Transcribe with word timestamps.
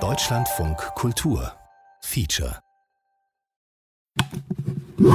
Deutschlandfunk 0.00 0.78
Kultur 0.94 1.52
Feature 2.00 2.60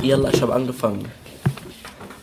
Yalla, 0.04 0.30
ich 0.32 0.40
habe 0.44 0.54
angefangen. 0.54 1.06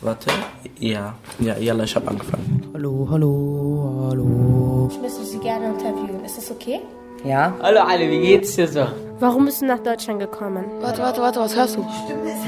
Warte. 0.00 0.30
Ja, 0.78 1.14
ja, 1.40 1.56
Yalla, 1.56 1.82
ich 1.82 1.96
habe 1.96 2.06
angefangen. 2.06 2.70
Hallo, 2.72 3.08
hallo, 3.10 4.06
hallo. 4.10 4.88
Ich 4.92 5.00
müsste 5.00 5.24
Sie 5.24 5.38
gerne 5.38 5.70
interviewen. 5.70 6.24
Ist 6.24 6.38
das 6.38 6.52
okay? 6.52 6.78
Ja? 7.24 7.52
Hallo 7.60 7.80
alle, 7.80 8.08
wie 8.08 8.20
geht's 8.20 8.54
dir 8.54 8.68
so? 8.68 8.86
Warum 9.18 9.46
bist 9.46 9.60
du 9.60 9.66
nach 9.66 9.80
Deutschland 9.80 10.20
gekommen? 10.20 10.66
Warte, 10.80 11.02
warte, 11.02 11.20
warte, 11.20 11.40
was 11.40 11.56
hörst 11.56 11.76
du? 11.76 11.80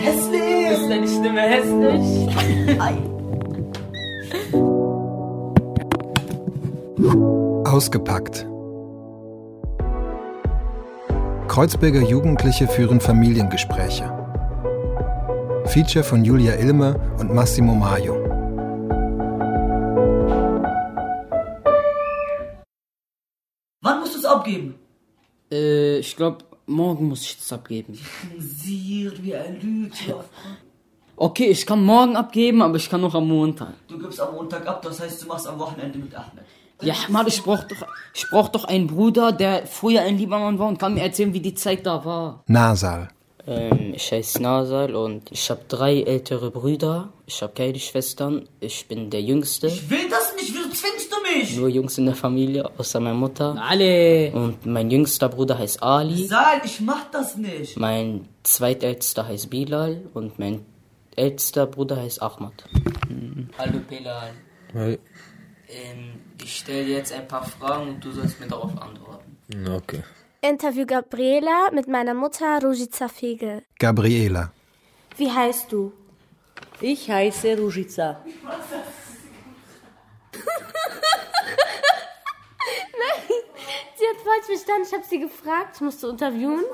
Ist 0.05 0.89
deine 0.89 1.09
Stimme 1.09 1.41
hässlich? 1.41 2.29
Ausgepackt. 7.77 8.47
Kreuzberger 11.47 12.01
Jugendliche 12.01 12.67
führen 12.69 13.03
Familiengespräche. 13.03 14.05
Feature 15.67 16.03
von 16.03 16.25
Julia 16.25 16.55
Ilme 16.55 16.99
und 17.19 17.35
Massimo 17.35 17.75
Maio. 17.75 18.15
Wann 23.83 24.01
musst 24.01 24.15
du 24.15 24.21
es 24.21 24.25
abgeben? 24.25 24.77
Äh, 25.53 25.99
ich 25.99 26.17
glaube, 26.17 26.47
morgen 26.65 27.09
muss 27.09 27.21
ich 27.27 27.37
das 27.37 27.53
abgeben. 27.53 27.93
Sir, 28.39 29.13
wie 29.21 29.33
er 29.33 29.51
lügt. 29.51 30.09
Ja. 30.09 30.25
Okay, 31.15 31.49
ich 31.49 31.67
kann 31.67 31.85
morgen 31.85 32.17
abgeben, 32.17 32.63
aber 32.63 32.77
ich 32.77 32.89
kann 32.89 33.03
noch 33.03 33.15
am 33.15 33.29
Montag. 33.29 33.75
Du 33.87 33.99
gibst 33.99 34.19
am 34.19 34.35
Montag 34.35 34.67
ab, 34.67 34.81
das 34.81 34.99
heißt, 34.99 35.23
du 35.23 35.27
machst 35.27 35.47
am 35.47 35.59
Wochenende 35.59 35.99
mit 35.99 36.15
Ahmed. 36.15 36.47
Ja, 36.83 36.95
Mann, 37.09 37.27
ich 37.27 37.43
brauch 37.43 37.65
doch, 37.65 37.87
ich 38.15 38.29
brauch 38.29 38.49
doch 38.49 38.65
einen 38.65 38.87
Bruder, 38.87 39.33
der 39.33 39.67
früher 39.67 40.03
ein 40.03 40.19
lieber 40.19 40.39
Mann 40.39 40.59
war 40.59 40.69
und 40.69 40.79
kann 40.79 40.95
mir 40.95 41.03
erzählen, 41.03 41.33
wie 41.33 41.41
die 41.41 41.55
Zeit 41.55 41.87
da 41.87 42.05
war. 42.05 42.43
Nasal. 42.47 43.09
Ähm, 43.47 43.95
ich 43.95 44.11
heiße 44.11 44.43
Nasal 44.43 44.95
und 44.95 45.31
ich 45.31 45.49
habe 45.51 45.61
drei 45.69 46.03
ältere 46.03 46.51
Brüder. 46.51 47.11
Ich 47.27 47.41
habe 47.43 47.53
keine 47.55 47.79
Schwestern. 47.79 48.49
Ich 48.61 48.89
bin 48.89 49.09
der 49.09 49.23
Jüngste. 49.23 49.69
Ich 49.69 49.89
will 49.89 50.09
das 50.11 50.35
nicht, 50.35 50.53
wieso 50.53 50.69
zwingst 50.69 51.13
du 51.13 51.39
mich? 51.39 51.57
Nur 51.57 51.69
Jungs 51.69 51.97
in 51.97 52.07
der 52.07 52.17
Familie, 52.17 52.69
außer 52.77 52.99
meiner 53.01 53.15
Mutter. 53.15 53.57
Alle. 53.59 54.33
Und 54.33 54.67
mein 54.67 54.91
jüngster 54.91 55.29
Bruder 55.29 55.59
heißt 55.59 55.83
Ali. 55.83 56.27
Sal, 56.27 56.61
ich 56.65 56.81
mach 56.81 57.11
das 57.11 57.37
nicht. 57.37 57.77
Mein 57.77 58.29
zweitältester 58.43 59.27
heißt 59.27 59.49
Bilal 59.49 60.03
und 60.13 60.39
mein 60.39 60.67
ältester 61.15 61.67
Bruder 61.67 61.97
heißt 61.97 62.21
Ahmad. 62.21 62.65
Hallo 63.59 63.79
Bilal. 63.89 64.33
Hi. 64.75 64.99
Ähm, 65.69 66.21
ich 66.43 66.57
stelle 66.59 66.83
jetzt 66.83 67.13
ein 67.13 67.27
paar 67.27 67.45
Fragen 67.45 67.89
und 67.89 68.05
du 68.05 68.11
sollst 68.13 68.41
mir 68.41 68.47
darauf 68.47 68.71
antworten. 68.81 69.37
Okay. 69.69 70.03
Interview 70.43 70.87
Gabriela 70.87 71.71
mit 71.73 71.89
meiner 71.89 72.15
Mutter 72.15 72.61
Rujica 72.63 73.09
Fegel. 73.09 73.63
Gabriela. 73.79 74.53
Wie 75.17 75.31
heißt 75.31 75.73
du? 75.73 75.93
Ich 76.81 77.11
heiße 77.11 77.57
Rujica. 77.59 78.21
Sie 83.99 84.05
hat 84.05 84.17
falsch 84.23 84.47
verstanden. 84.47 84.87
Ich 84.87 84.93
habe 84.93 85.05
sie 85.09 85.21
gefragt. 85.21 85.77
Ich 85.77 85.81
musste 85.81 86.09
interviewen. 86.09 86.65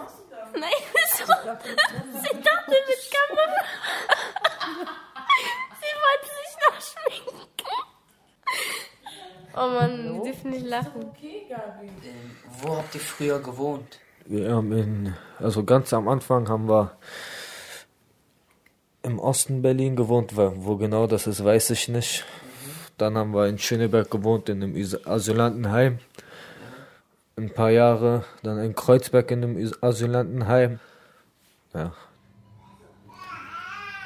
Nein, 0.55 0.71
wieso? 0.93 1.25
Sie 1.25 2.43
dachte 2.43 2.77
mit 2.89 3.11
Kamera. 3.15 3.65
Sie 5.81 5.93
wollte 6.03 6.29
sich 6.39 6.53
noch 6.67 6.79
schminken. 6.81 7.43
Oh 9.55 9.69
Mann, 9.69 10.15
die 10.15 10.23
dürfen 10.31 10.52
nicht 10.63 10.71
lachen. 10.71 11.11
Ähm, 11.23 12.31
wo 12.61 12.77
habt 12.77 12.95
ihr 12.95 13.01
früher 13.01 13.39
gewohnt? 13.41 13.99
Wir 14.27 14.55
haben 14.55 14.73
in, 14.73 15.15
also 15.39 15.65
ganz 15.65 15.93
am 15.93 16.09
Anfang 16.09 16.49
haben 16.49 16.69
wir 16.69 16.93
im 19.03 19.19
Osten 19.19 19.63
Berlin 19.63 19.97
gewohnt, 19.97 20.37
wo 20.37 20.53
wo 20.57 20.77
genau 20.77 21.07
das 21.07 21.27
ist, 21.27 21.45
weiß 21.45 21.71
ich 21.71 21.89
nicht. 21.89 22.25
Dann 22.99 23.17
haben 23.17 23.35
wir 23.35 23.49
in 23.49 23.59
Schöneberg 23.59 24.11
gewohnt, 24.11 24.49
in 24.49 24.63
einem 24.63 24.77
Asylantenheim. 25.05 25.99
Ein 27.37 27.51
paar 27.51 27.71
Jahre, 27.71 28.25
dann 28.43 28.59
in 28.59 28.75
Kreuzberg 28.75 29.31
in 29.31 29.43
einem 29.43 29.73
Asylantenheim. 29.81 30.79
Ja. 31.75 31.93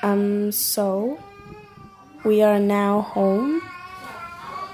Um, 0.02 0.52
so, 0.52 1.18
we 2.22 2.46
are 2.46 2.60
now 2.60 3.04
home. 3.14 3.60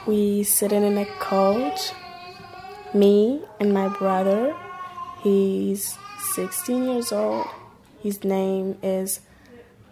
We 0.07 0.43
sitting 0.45 0.85
in 0.85 0.99
a 0.99 1.07
couch. 1.21 1.93
Me 2.95 3.41
and 3.61 3.73
my 3.73 3.89
brother. 3.89 4.55
He's 5.23 5.97
16 6.35 6.85
years 6.85 7.13
old. 7.13 7.47
His 8.03 8.25
name 8.25 8.77
is 8.83 9.21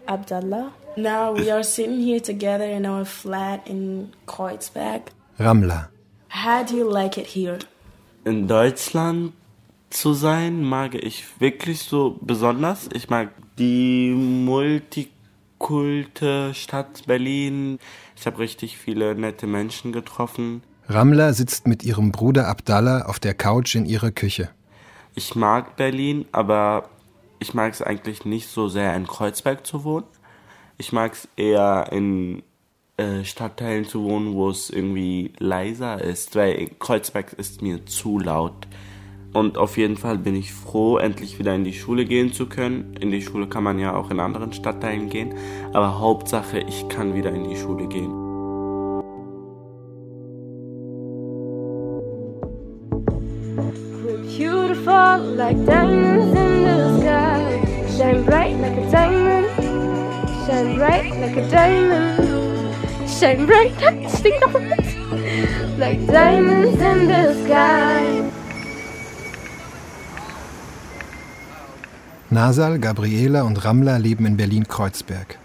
Abdullah. 0.09 0.73
Now 0.97 1.33
we 1.33 1.51
are 1.51 1.63
sitting 1.63 2.01
here 2.01 2.21
together 2.21 2.65
in 2.65 2.85
our 2.85 3.05
flat 3.05 3.67
in 3.67 4.13
Kreuzberg. 4.27 5.03
Ramla. 5.39 5.89
How 6.29 6.63
do 6.63 6.77
you 6.77 6.91
like 6.91 7.17
it 7.17 7.29
here? 7.29 7.59
in 8.25 8.47
Deutschland 8.47 9.33
zu 9.91 10.15
sein, 10.15 10.63
mag 10.63 10.95
ich 10.95 11.41
wirklich 11.41 11.83
so 11.83 12.19
besonders. 12.21 12.89
Ich 12.93 13.09
mag 13.09 13.31
die 13.59 14.13
multikulte 15.61 16.55
Stadt 16.55 17.07
Berlin. 17.07 17.79
Ich 18.17 18.27
habe 18.27 18.39
richtig 18.39 18.79
viele 18.79 19.15
nette 19.15 19.47
Menschen 19.47 19.93
getroffen. 19.93 20.63
Ramla 20.89 21.33
sitzt 21.33 21.69
mit 21.69 21.85
ihrem 21.85 22.11
Bruder 22.13 22.49
Abdallah 22.49 23.03
auf 23.03 23.19
der 23.21 23.35
Couch 23.35 23.75
in 23.75 23.87
ihrer 23.87 24.11
Küche. 24.11 24.51
Ich 25.15 25.35
mag 25.35 25.77
Berlin, 25.77 26.25
aber 26.33 26.89
ich 27.39 27.55
mag 27.55 27.73
es 27.73 27.83
eigentlich 27.83 28.25
nicht 28.25 28.49
so 28.49 28.69
sehr 28.69 28.95
in 28.97 29.07
Kreuzberg 29.07 29.67
zu 29.67 29.85
wohnen. 29.85 30.07
Ich 30.79 30.93
mag 30.93 31.13
es 31.13 31.29
eher 31.37 31.89
in 31.93 32.43
äh, 32.97 33.25
Stadtteilen 33.25 33.85
zu 33.85 34.03
wohnen, 34.03 34.35
wo 34.35 34.51
es 34.51 34.71
irgendwie 34.71 35.33
leiser 35.39 36.03
ist, 36.03 36.35
weil 36.37 36.71
Kreuzberg 36.79 37.35
ist 37.35 37.63
mir 37.63 37.85
zu 37.87 38.19
laut. 38.19 38.67
Und 39.33 39.59
auf 39.59 39.77
jeden 39.77 39.97
Fall 39.97 40.19
bin 40.19 40.35
ich 40.35 40.53
froh, 40.53 40.99
endlich 40.99 41.39
wieder 41.39 41.55
in 41.55 41.65
die 41.65 41.73
Schule 41.73 42.05
gehen 42.05 42.33
zu 42.33 42.47
können. 42.47 42.97
In 43.01 43.11
die 43.11 43.23
Schule 43.23 43.47
kann 43.47 43.63
man 43.63 43.79
ja 43.79 43.95
auch 43.95 44.11
in 44.11 44.19
anderen 44.19 44.53
Stadtteilen 44.53 45.09
gehen, 45.09 45.35
aber 45.73 46.01
Hauptsache, 46.01 46.59
ich 46.59 46.89
kann 46.89 47.15
wieder 47.15 47.31
in 47.33 47.49
die 47.49 47.57
Schule 47.57 47.87
gehen. 47.87 48.11
Beautiful 54.37 55.37
like 55.37 55.65
diamonds 55.67 56.35
in 56.35 56.65
the 56.65 57.01
sky. 57.01 57.61
Shine 57.97 58.25
bright 58.25 58.57
like 58.57 58.79
a 58.79 58.91
diamond. 58.91 59.47
Shine 60.47 60.77
bright 60.77 61.11
like 61.21 61.37
a 61.37 61.51
diamond. 61.51 63.09
Shine 63.09 63.47
bright. 63.47 63.79
Noch 64.41 64.61
mit. 64.61 65.79
Like 65.79 66.07
diamonds 66.07 66.81
in 66.81 67.09
the 67.09 67.35
sky. 67.45 68.10
Nasal, 72.33 72.79
Gabriela 72.79 73.43
und 73.43 73.65
Ramla 73.65 73.97
leben 73.97 74.25
in 74.25 74.37
Berlin-Kreuzberg. 74.37 75.37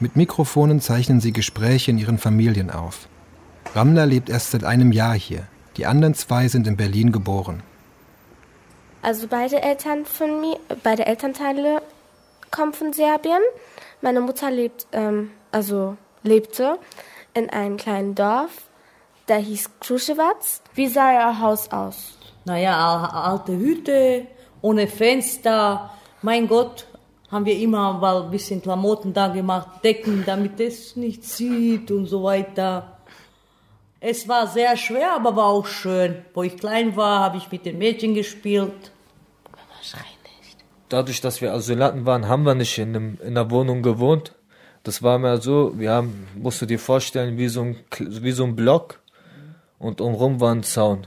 Mit 0.00 0.16
Mikrofonen 0.16 0.80
zeichnen 0.80 1.20
sie 1.20 1.32
Gespräche 1.32 1.92
in 1.92 1.98
ihren 1.98 2.18
Familien 2.18 2.70
auf. 2.72 3.06
Ramla 3.72 4.02
lebt 4.02 4.28
erst 4.28 4.50
seit 4.50 4.64
einem 4.64 4.90
Jahr 4.90 5.14
hier. 5.14 5.46
Die 5.76 5.86
anderen 5.86 6.14
zwei 6.14 6.48
sind 6.48 6.66
in 6.66 6.76
Berlin 6.76 7.12
geboren. 7.12 7.62
Also 9.00 9.28
beide 9.28 9.62
Eltern 9.62 10.06
von 10.06 10.40
mir, 10.40 10.58
beide 10.82 11.06
Elternteile 11.06 11.80
kommen 12.50 12.72
von 12.72 12.92
Serbien. 12.92 13.42
Meine 14.02 14.20
Mutter 14.20 14.50
lebt, 14.50 14.88
ähm, 14.90 15.30
also 15.52 15.96
lebte 16.24 16.80
in 17.32 17.48
einem 17.50 17.76
kleinen 17.76 18.16
Dorf, 18.16 18.50
da 19.26 19.36
hieß 19.36 19.70
Kruschewac. 19.78 20.36
Wie 20.74 20.88
sah 20.88 21.12
ihr 21.12 21.40
Haus 21.40 21.70
aus? 21.70 22.18
Naja, 22.44 23.08
alte 23.08 23.56
Hütte, 23.56 24.26
ohne 24.62 24.88
Fenster. 24.88 25.90
Mein 26.24 26.48
Gott, 26.48 26.86
haben 27.30 27.44
wir 27.44 27.58
immer 27.58 27.92
mal 27.92 28.22
ein 28.22 28.30
bisschen 28.30 28.62
Klamotten 28.62 29.12
da 29.12 29.28
gemacht, 29.28 29.84
Decken, 29.84 30.24
damit 30.24 30.58
es 30.58 30.96
nicht 30.96 31.22
sieht 31.22 31.90
und 31.90 32.06
so 32.06 32.22
weiter. 32.22 32.96
Es 34.00 34.26
war 34.26 34.46
sehr 34.46 34.74
schwer, 34.78 35.16
aber 35.16 35.36
war 35.36 35.48
auch 35.48 35.66
schön. 35.66 36.24
Wo 36.32 36.42
ich 36.42 36.56
klein 36.56 36.96
war, 36.96 37.20
habe 37.20 37.36
ich 37.36 37.52
mit 37.52 37.66
den 37.66 37.76
Mädchen 37.76 38.14
gespielt. 38.14 38.72
Dadurch, 40.88 41.20
dass 41.20 41.42
wir 41.42 41.52
Asylanten 41.52 42.06
waren, 42.06 42.26
haben 42.26 42.44
wir 42.44 42.54
nicht 42.54 42.78
in, 42.78 42.96
einem, 42.96 43.18
in 43.20 43.36
einer 43.36 43.50
Wohnung 43.50 43.82
gewohnt. 43.82 44.34
Das 44.82 45.02
war 45.02 45.18
mehr 45.18 45.42
so, 45.42 45.78
wir 45.78 45.90
haben, 45.90 46.26
musst 46.36 46.62
du 46.62 46.64
dir 46.64 46.78
vorstellen, 46.78 47.36
wie 47.36 47.48
so 47.48 47.60
ein, 47.60 47.76
wie 47.98 48.32
so 48.32 48.44
ein 48.44 48.56
Block 48.56 48.98
und 49.78 50.00
umrum 50.00 50.40
war 50.40 50.54
ein 50.54 50.62
Zaun. 50.62 51.06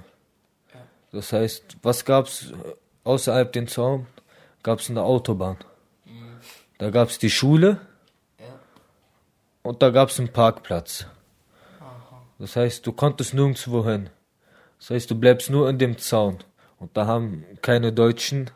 Das 1.11 1.33
heißt, 1.33 1.77
was 1.81 2.05
gab's 2.05 2.53
außerhalb 3.03 3.51
den 3.51 3.67
Zaun? 3.67 4.05
Gab's 4.63 4.89
eine 4.89 5.03
Autobahn. 5.03 5.57
Da 6.77 6.89
gab's 6.89 7.17
die 7.17 7.29
Schule 7.29 7.79
und 9.63 9.81
da 9.81 9.89
gab's 9.89 10.19
einen 10.19 10.31
Parkplatz. 10.31 11.07
Das 12.39 12.55
heißt, 12.55 12.85
du 12.85 12.91
konntest 12.91 13.33
nirgendwo 13.33 13.83
hin. 13.85 14.09
Das 14.79 14.91
heißt, 14.91 15.09
du 15.09 15.15
bleibst 15.15 15.49
nur 15.49 15.69
in 15.69 15.79
dem 15.79 15.97
Zaun. 15.97 16.37
Und 16.79 16.95
da 16.95 17.07
haben 17.07 17.43
keine 17.61 17.91
Deutschen 17.91 18.51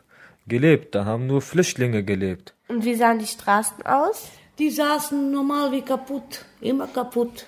gelebt, 0.46 0.94
da 0.94 1.04
haben 1.04 1.26
nur 1.26 1.42
Flüchtlinge 1.42 2.04
gelebt. 2.04 2.54
Und 2.68 2.84
wie 2.84 2.94
sahen 2.94 3.18
die 3.18 3.26
Straßen 3.26 3.84
aus? 3.84 4.28
Die 4.58 4.70
saßen 4.70 5.32
normal 5.32 5.72
wie 5.72 5.82
kaputt, 5.82 6.44
immer 6.60 6.86
kaputt. 6.86 7.46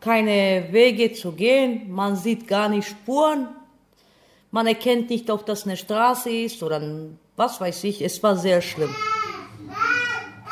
Keine 0.00 0.68
Wege 0.70 1.12
zu 1.12 1.32
gehen, 1.32 1.90
man 1.90 2.16
sieht 2.16 2.48
gar 2.48 2.68
nicht 2.68 2.88
Spuren. 2.88 3.48
Man 4.52 4.66
erkennt 4.66 5.10
nicht, 5.10 5.30
ob 5.30 5.46
das 5.46 5.64
eine 5.64 5.76
Straße 5.76 6.30
ist 6.30 6.62
oder 6.62 6.82
was 7.36 7.60
weiß 7.60 7.84
ich. 7.84 8.02
Es 8.02 8.22
war 8.22 8.36
sehr 8.36 8.60
schlimm. 8.60 8.94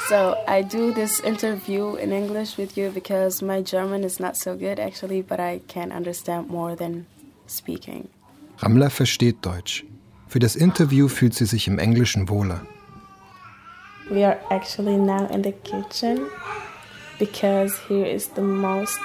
So 0.09 0.35
I 0.49 0.63
do 0.63 0.93
this 0.93 1.21
interview 1.21 1.97
in 1.97 2.13
English 2.13 2.57
with 2.57 2.77
you 2.77 2.91
because 2.91 3.45
my 3.45 3.63
German 3.63 4.05
is 4.05 4.21
not 4.21 4.37
so 4.37 4.57
good 4.57 4.79
actually, 4.79 5.23
but 5.23 5.39
I 5.39 5.61
can 5.69 5.93
understand 5.93 6.49
more 6.49 6.77
than 6.77 7.07
speaking. 7.47 8.09
Ramla 8.59 8.89
versteht 8.89 9.45
Deutsch. 9.45 9.85
Für 10.29 10.39
das 10.39 10.57
Interview 10.57 11.09
fühlt 11.09 11.35
sie 11.35 11.47
sich 11.47 11.67
im 11.67 11.79
Englischen 11.79 12.29
wohler. 12.29 12.61
We 14.11 14.25
are 14.25 14.39
actually 14.51 14.97
now 14.97 15.27
in 15.31 15.43
the 15.43 15.53
kitchen 15.53 16.21
because 17.19 17.75
here 17.89 18.07
is 18.07 18.31
the 18.35 18.43
most 18.43 19.01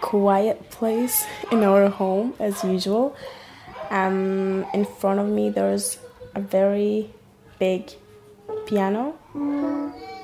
quiet 0.00 0.58
place 0.70 1.24
in 1.52 1.62
our 1.62 1.88
home 1.88 2.32
as 2.38 2.64
usual. 2.64 3.12
Um, 3.90 4.64
in 4.74 4.84
front 4.84 5.18
of 5.18 5.26
me 5.28 5.50
there's 5.50 5.98
a 6.34 6.40
very 6.40 7.10
big 7.58 7.90
piano. 8.66 9.14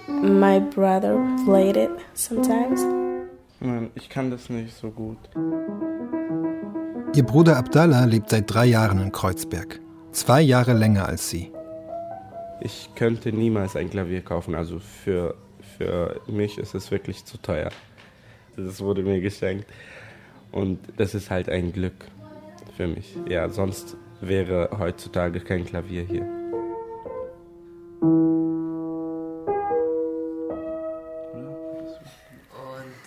My 0.09 0.59
brother 0.61 1.19
played 1.45 1.77
it 1.77 1.91
sometimes. 2.15 2.85
Nein, 3.61 3.91
ich 3.95 4.11
kann 4.11 4.31
das 4.31 4.51
nicht 4.51 4.77
so 4.77 4.91
gut. 4.91 5.17
Ihr 7.15 7.23
Bruder 7.23 7.57
Abdallah 7.57 8.05
lebt 8.05 8.31
seit 8.31 8.53
drei 8.53 8.67
Jahren 8.67 9.01
in 9.01 9.13
Kreuzberg. 9.13 9.81
Zwei 10.13 10.43
Jahre 10.43 10.75
länger 10.75 11.07
als 11.07 11.31
sie. 11.31 11.51
Ich 12.61 12.91
könnte 12.95 13.33
niemals 13.33 13.77
ein 13.77 13.89
Klavier 13.89 14.21
kaufen. 14.21 14.55
Also 14.55 14.79
für, 14.79 15.37
für 15.79 16.21
mich 16.27 16.59
ist 16.59 16.75
es 16.75 16.91
wirklich 16.91 17.25
zu 17.25 17.39
teuer. 17.39 17.71
Das 18.57 18.81
wurde 18.81 19.03
mir 19.03 19.21
geschenkt. 19.21 19.67
Und 20.53 20.79
das 20.97 21.15
ist 21.15 21.31
halt 21.31 21.49
ein 21.49 21.73
Glück 21.73 21.95
für 22.77 22.87
mich. 22.87 23.17
Ja, 23.29 23.49
sonst 23.49 23.97
wäre 24.21 24.71
heutzutage 24.79 25.41
kein 25.41 25.65
Klavier 25.65 26.03
hier. 26.03 26.23
Und 26.23 26.29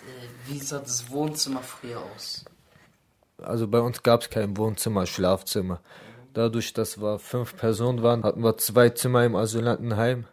äh, 0.05 0.27
wie 0.45 0.59
sah 0.59 0.79
das 0.79 1.09
Wohnzimmer 1.11 1.61
früher 1.61 2.01
aus? 2.15 2.45
Also 3.41 3.67
bei 3.67 3.79
uns 3.79 4.03
gab 4.03 4.21
es 4.21 4.29
kein 4.29 4.57
Wohnzimmer, 4.57 5.05
Schlafzimmer. 5.05 5.81
Dadurch, 6.33 6.73
dass 6.73 7.01
wir 7.01 7.19
fünf 7.19 7.55
Personen 7.55 8.03
waren, 8.03 8.23
hatten 8.23 8.43
wir 8.43 8.57
zwei 8.57 8.89
Zimmer 8.89 9.25
im 9.25 9.35
Asylantenheim. 9.35 10.25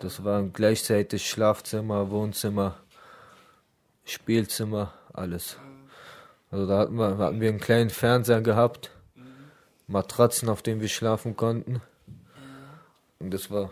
Das 0.00 0.24
waren 0.24 0.52
gleichzeitig 0.52 1.28
Schlafzimmer, 1.28 2.10
Wohnzimmer, 2.10 2.76
Spielzimmer, 4.04 4.92
alles. 5.12 5.56
Also 6.50 6.66
da 6.66 6.78
hatten 6.78 6.94
wir, 6.96 7.18
hatten 7.18 7.40
wir 7.40 7.48
einen 7.48 7.60
kleinen 7.60 7.90
Fernseher 7.90 8.40
gehabt, 8.40 8.90
Matratzen, 9.88 10.48
auf 10.48 10.62
denen 10.62 10.80
wir 10.80 10.88
schlafen 10.88 11.36
konnten. 11.36 11.80
Und 13.18 13.32
das 13.32 13.50
war 13.50 13.70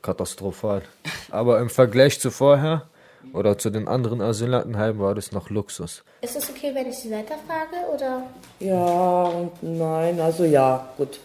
katastrophal. 0.00 0.82
Aber 1.30 1.60
im 1.60 1.70
Vergleich 1.70 2.20
zu 2.20 2.30
vorher 2.30 2.88
oder 3.32 3.56
zu 3.58 3.70
den 3.70 3.88
anderen 3.88 4.20
Asylantenheimen 4.20 5.00
war 5.00 5.14
das 5.14 5.32
noch 5.32 5.50
Luxus. 5.50 6.04
Ist 6.20 6.36
es 6.36 6.50
okay, 6.50 6.74
wenn 6.74 6.88
ich 6.88 6.98
Sie 6.98 7.10
weiterfrage 7.10 7.76
oder? 7.94 8.22
Ja 8.58 9.24
und 9.24 9.62
nein, 9.62 10.20
also 10.20 10.44
ja, 10.44 10.88
gut. 10.96 11.20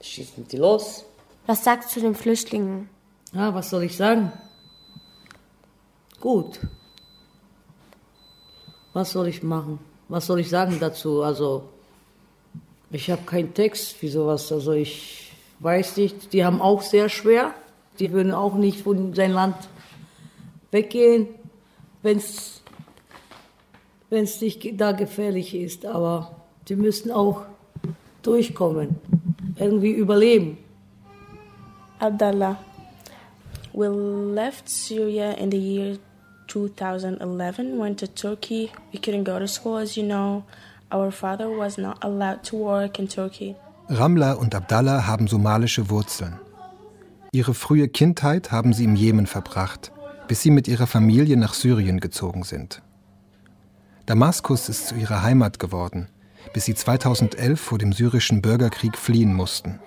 Schießen 0.00 0.48
die 0.48 0.56
los. 0.56 1.04
Was 1.46 1.64
sagst 1.64 1.90
du 1.90 1.94
zu 1.94 2.00
den 2.00 2.14
Flüchtlingen? 2.14 2.88
Ja, 3.32 3.54
was 3.54 3.70
soll 3.70 3.84
ich 3.84 3.96
sagen? 3.96 4.32
Gut. 6.20 6.60
Was 8.92 9.12
soll 9.12 9.28
ich 9.28 9.42
machen? 9.42 9.78
Was 10.08 10.26
soll 10.26 10.40
ich 10.40 10.50
sagen 10.50 10.78
dazu? 10.80 11.22
Also, 11.22 11.64
ich 12.90 13.10
habe 13.10 13.22
keinen 13.22 13.54
Text 13.54 14.00
wie 14.02 14.08
sowas. 14.08 14.52
Also, 14.52 14.72
ich 14.72 15.32
weiß 15.60 15.96
nicht. 15.96 16.32
Die 16.32 16.44
haben 16.44 16.60
auch 16.60 16.82
sehr 16.82 17.08
schwer. 17.08 17.54
Die 17.98 18.12
würden 18.12 18.32
auch 18.32 18.54
nicht 18.54 18.80
von 18.80 19.14
sein 19.14 19.32
Land 19.32 19.56
weggehen, 20.70 21.28
wenn 22.02 22.18
es 22.18 22.62
nicht 24.40 24.80
da 24.80 24.92
gefährlich 24.92 25.54
ist. 25.54 25.86
Aber 25.86 26.36
die 26.68 26.76
müssen 26.76 27.10
auch 27.10 27.42
durchkommen, 28.22 28.96
irgendwie 29.56 29.92
überleben. 29.92 30.58
Abdallah, 31.98 32.56
we 33.72 33.88
left 33.88 34.68
Syria 34.68 35.32
in 35.32 35.50
the 35.50 35.58
year 35.58 35.98
2011, 36.48 37.78
went 37.78 38.00
to 38.00 38.06
Turkey. 38.06 38.70
We 38.92 38.98
couldn't 38.98 39.24
go 39.24 39.38
to 39.38 39.46
school, 39.46 39.78
as 39.78 39.96
you 39.96 40.04
know. 40.04 40.44
Our 40.92 41.10
father 41.10 41.48
was 41.48 41.78
not 41.78 42.04
allowed 42.04 42.42
to 42.44 42.56
work 42.56 42.98
in 42.98 43.08
Turkey. 43.08 43.54
Ramla 43.88 44.34
und 44.34 44.54
Abdallah 44.54 45.06
haben 45.06 45.26
somalische 45.26 45.90
Wurzeln. 45.90 46.38
Ihre 47.32 47.54
frühe 47.54 47.88
Kindheit 47.88 48.52
haben 48.52 48.72
sie 48.72 48.84
im 48.84 48.94
Jemen 48.94 49.26
verbracht, 49.26 49.90
bis 50.28 50.42
sie 50.42 50.50
mit 50.50 50.68
ihrer 50.68 50.86
Familie 50.86 51.36
nach 51.36 51.54
Syrien 51.54 51.98
gezogen 52.00 52.42
sind. 52.42 52.82
Damaskus 54.06 54.68
ist 54.68 54.88
zu 54.88 54.94
ihrer 54.96 55.22
Heimat 55.22 55.58
geworden, 55.58 56.08
bis 56.52 56.66
sie 56.66 56.74
2011 56.74 57.60
vor 57.60 57.78
dem 57.78 57.92
syrischen 57.92 58.42
Bürgerkrieg 58.42 58.98
fliehen 58.98 59.32
mussten. 59.34 59.78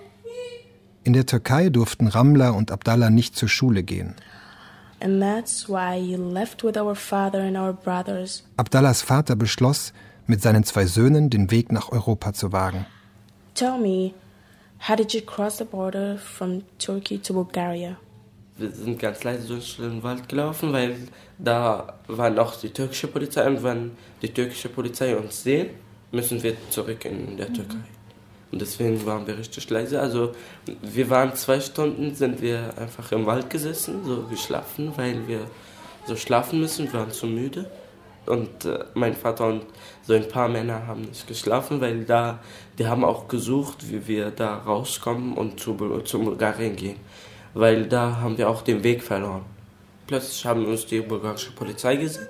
In 1.04 1.12
der 1.12 1.26
Türkei 1.26 1.68
durften 1.68 2.08
Ramla 2.08 2.50
und 2.50 2.72
Abdallah 2.72 3.10
nicht 3.10 3.36
zur 3.36 3.48
Schule 3.48 3.84
gehen. 3.84 4.16
And 5.00 5.20
that's 5.20 5.68
why 5.68 5.96
you 5.96 6.16
left 6.16 6.64
with 6.64 6.76
our 6.76 6.94
father 6.94 7.40
and 7.40 7.56
our 7.56 7.72
brothers. 7.72 8.42
Abdallahs 8.56 9.02
Vater 9.02 9.36
beschloss, 9.36 9.92
mit 10.26 10.42
seinen 10.42 10.64
zwei 10.64 10.86
Söhnen 10.86 11.30
den 11.30 11.50
Weg 11.50 11.70
nach 11.70 11.90
Europa 11.92 12.32
zu 12.32 12.52
wagen. 12.52 12.86
Tell 13.54 13.78
me, 13.78 14.12
how 14.88 14.96
did 14.96 15.12
you 15.12 15.20
cross 15.20 15.58
the 15.58 15.64
border 15.64 16.18
from 16.18 16.62
Turkey 16.78 17.18
to 17.18 17.34
Bulgaria? 17.34 17.96
Wir 18.58 18.70
sind 18.70 18.98
ganz 18.98 19.22
leise 19.22 19.48
durch 19.48 19.76
den 19.76 20.02
Wald 20.02 20.28
gelaufen, 20.28 20.72
weil 20.72 20.96
da 21.38 21.94
war 22.06 22.30
noch 22.30 22.58
die 22.58 22.70
türkische 22.70 23.06
Polizei 23.06 23.46
und 23.46 23.62
wenn 23.62 23.92
die 24.22 24.32
türkische 24.32 24.70
Polizei 24.70 25.14
uns 25.14 25.42
sehen, 25.42 25.70
müssen 26.10 26.42
wir 26.42 26.56
zurück 26.70 27.04
in 27.04 27.36
der 27.36 27.52
Türkei. 27.52 27.76
Und 28.52 28.60
deswegen 28.62 29.04
waren 29.06 29.26
wir 29.26 29.36
richtig 29.36 29.68
leise. 29.70 30.00
Also 30.00 30.32
wir 30.82 31.10
waren 31.10 31.34
zwei 31.34 31.60
Stunden, 31.60 32.14
sind 32.14 32.40
wir 32.40 32.74
einfach 32.78 33.10
im 33.12 33.26
Wald 33.26 33.50
gesessen, 33.50 34.04
so 34.04 34.22
geschlafen, 34.30 34.92
weil 34.96 35.26
wir 35.26 35.40
so 36.06 36.16
schlafen 36.16 36.60
müssen, 36.60 36.92
wir 36.92 37.00
waren 37.00 37.10
zu 37.10 37.26
müde. 37.26 37.68
Und 38.26 38.64
äh, 38.64 38.84
mein 38.94 39.14
Vater 39.14 39.46
und 39.46 39.62
so 40.02 40.14
ein 40.14 40.28
paar 40.28 40.48
Männer 40.48 40.86
haben 40.86 41.02
nicht 41.02 41.26
geschlafen, 41.26 41.80
weil 41.80 42.04
da, 42.04 42.40
die 42.78 42.86
haben 42.86 43.04
auch 43.04 43.28
gesucht, 43.28 43.90
wie 43.90 44.06
wir 44.06 44.30
da 44.30 44.58
rauskommen 44.58 45.34
und 45.34 45.60
zu, 45.60 45.74
zu 46.04 46.18
Bulgarien 46.18 46.74
gehen. 46.76 46.96
Weil 47.54 47.86
da 47.86 48.16
haben 48.16 48.36
wir 48.36 48.48
auch 48.48 48.62
den 48.62 48.82
Weg 48.82 49.02
verloren. 49.02 49.44
Plötzlich 50.06 50.44
haben 50.44 50.66
uns 50.66 50.86
die 50.86 51.00
bulgarische 51.00 51.52
Polizei 51.52 51.96
gesehen. 51.96 52.28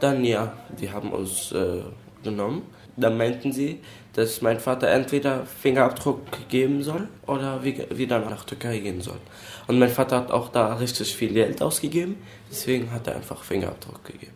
Dann 0.00 0.24
ja, 0.24 0.52
die 0.78 0.90
haben 0.90 1.10
uns 1.12 1.52
äh, 1.52 1.82
genommen. 2.22 2.62
Dann 2.96 3.16
meinten 3.16 3.52
sie, 3.52 3.80
dass 4.14 4.42
mein 4.42 4.60
Vater 4.60 4.88
entweder 4.88 5.44
Fingerabdruck 5.44 6.48
geben 6.48 6.82
soll 6.82 7.08
oder 7.26 7.62
wieder 7.64 8.18
nach 8.20 8.44
Türkei 8.44 8.78
gehen 8.78 9.00
soll. 9.00 9.18
Und 9.66 9.78
mein 9.78 9.90
Vater 9.90 10.16
hat 10.16 10.30
auch 10.30 10.50
da 10.50 10.74
richtig 10.74 11.14
viel 11.16 11.32
Geld 11.32 11.60
ausgegeben, 11.62 12.16
deswegen 12.50 12.90
hat 12.92 13.06
er 13.06 13.16
einfach 13.16 13.42
Fingerabdruck 13.42 14.04
gegeben. 14.04 14.32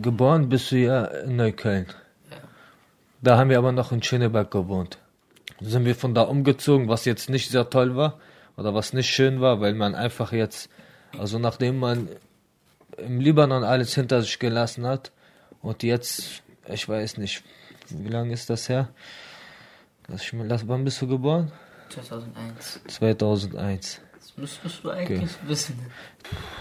Geboren 0.00 0.48
bist 0.48 0.72
du 0.72 0.76
ja 0.76 1.04
in 1.04 1.36
Neukölln. 1.36 1.86
Da 3.20 3.36
haben 3.36 3.50
wir 3.50 3.58
aber 3.58 3.72
noch 3.72 3.92
in 3.92 4.02
Schöneberg 4.02 4.50
gewohnt. 4.50 4.98
Sind 5.60 5.84
wir 5.84 5.94
von 5.94 6.14
da 6.14 6.22
umgezogen, 6.22 6.88
was 6.88 7.04
jetzt 7.04 7.30
nicht 7.30 7.50
sehr 7.50 7.70
toll 7.70 7.94
war 7.94 8.18
oder 8.56 8.74
was 8.74 8.94
nicht 8.94 9.10
schön 9.10 9.40
war, 9.40 9.60
weil 9.60 9.74
man 9.74 9.94
einfach 9.94 10.32
jetzt, 10.32 10.68
also 11.16 11.38
nachdem 11.38 11.78
man 11.78 12.08
im 12.96 13.20
Libanon 13.20 13.62
alles 13.62 13.94
hinter 13.94 14.22
sich 14.22 14.38
gelassen 14.38 14.86
hat 14.86 15.12
und 15.60 15.82
jetzt, 15.82 16.42
ich 16.68 16.88
weiß 16.88 17.18
nicht, 17.18 17.42
wie 17.88 18.08
lange 18.08 18.32
ist 18.32 18.50
das 18.50 18.68
her? 18.68 18.88
Lass 20.08 20.22
ich 20.22 20.32
mal, 20.32 20.46
lass, 20.46 20.66
wann 20.68 20.84
bist 20.84 21.00
du 21.02 21.06
geboren? 21.06 21.52
2001. 21.90 22.80
2001. 22.88 24.00
Das 24.18 24.36
müsstest 24.36 24.84
du 24.84 24.90
eigentlich 24.90 25.30
wissen. 25.46 25.78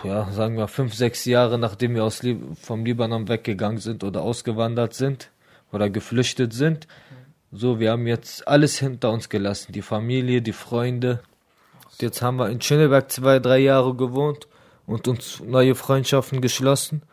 Ja, 0.03 0.31
sagen 0.31 0.57
wir 0.57 0.67
fünf, 0.67 0.93
sechs 0.93 1.25
Jahre 1.25 1.57
nachdem 1.57 1.95
wir 1.95 2.03
aus 2.03 2.23
Lib 2.23 2.57
vom 2.57 2.85
Libanon 2.85 3.27
weggegangen 3.27 3.77
sind 3.77 4.03
oder 4.03 4.21
ausgewandert 4.21 4.93
sind 4.93 5.29
oder 5.71 5.89
geflüchtet 5.89 6.53
sind. 6.53 6.87
So, 7.51 7.79
wir 7.79 7.91
haben 7.91 8.07
jetzt 8.07 8.47
alles 8.47 8.79
hinter 8.79 9.11
uns 9.11 9.29
gelassen. 9.29 9.73
Die 9.73 9.81
Familie, 9.81 10.41
die 10.41 10.53
Freunde. 10.53 11.21
Jetzt 11.99 12.21
haben 12.21 12.37
wir 12.37 12.49
in 12.49 12.61
Schöneberg 12.61 13.11
zwei, 13.11 13.39
drei 13.39 13.59
Jahre 13.59 13.95
gewohnt 13.95 14.47
und 14.85 15.07
uns 15.07 15.41
neue 15.41 15.75
Freundschaften 15.75 16.41
geschlossen. 16.41 17.03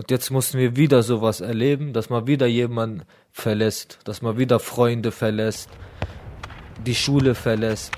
Und 0.00 0.10
jetzt 0.10 0.30
mussten 0.30 0.56
wir 0.56 0.76
wieder 0.76 1.02
sowas 1.02 1.42
erleben, 1.42 1.92
dass 1.92 2.08
man 2.08 2.26
wieder 2.26 2.46
jemanden 2.46 3.02
verlässt, 3.32 3.98
dass 4.04 4.22
man 4.22 4.38
wieder 4.38 4.58
Freunde 4.58 5.12
verlässt, 5.12 5.68
die 6.86 6.94
Schule 6.94 7.34
verlässt. 7.34 7.92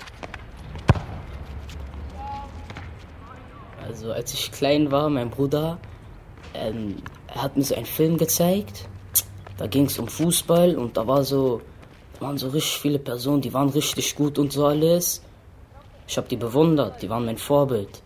Also 3.87 4.11
als 4.11 4.33
ich 4.33 4.51
klein 4.51 4.91
war, 4.91 5.09
mein 5.09 5.29
Bruder, 5.29 5.79
ähm, 6.53 6.97
er 7.33 7.43
hat 7.43 7.55
mir 7.55 7.63
so 7.63 7.73
einen 7.73 7.85
Film 7.85 8.17
gezeigt. 8.17 8.89
Da 9.55 9.67
ging 9.67 9.85
es 9.85 9.97
um 9.97 10.09
Fußball 10.09 10.75
und 10.75 10.97
da 10.97 11.07
war 11.07 11.23
so, 11.23 11.61
da 12.19 12.25
waren 12.25 12.37
so 12.37 12.49
richtig 12.49 12.79
viele 12.79 12.99
Personen, 12.99 13.41
die 13.41 13.53
waren 13.53 13.69
richtig 13.69 14.13
gut 14.13 14.37
und 14.37 14.51
so 14.51 14.65
alles. 14.65 15.21
Ich 16.05 16.17
habe 16.17 16.27
die 16.27 16.35
bewundert, 16.35 17.01
die 17.01 17.09
waren 17.09 17.23
mein 17.23 17.37
Vorbild. 17.37 18.03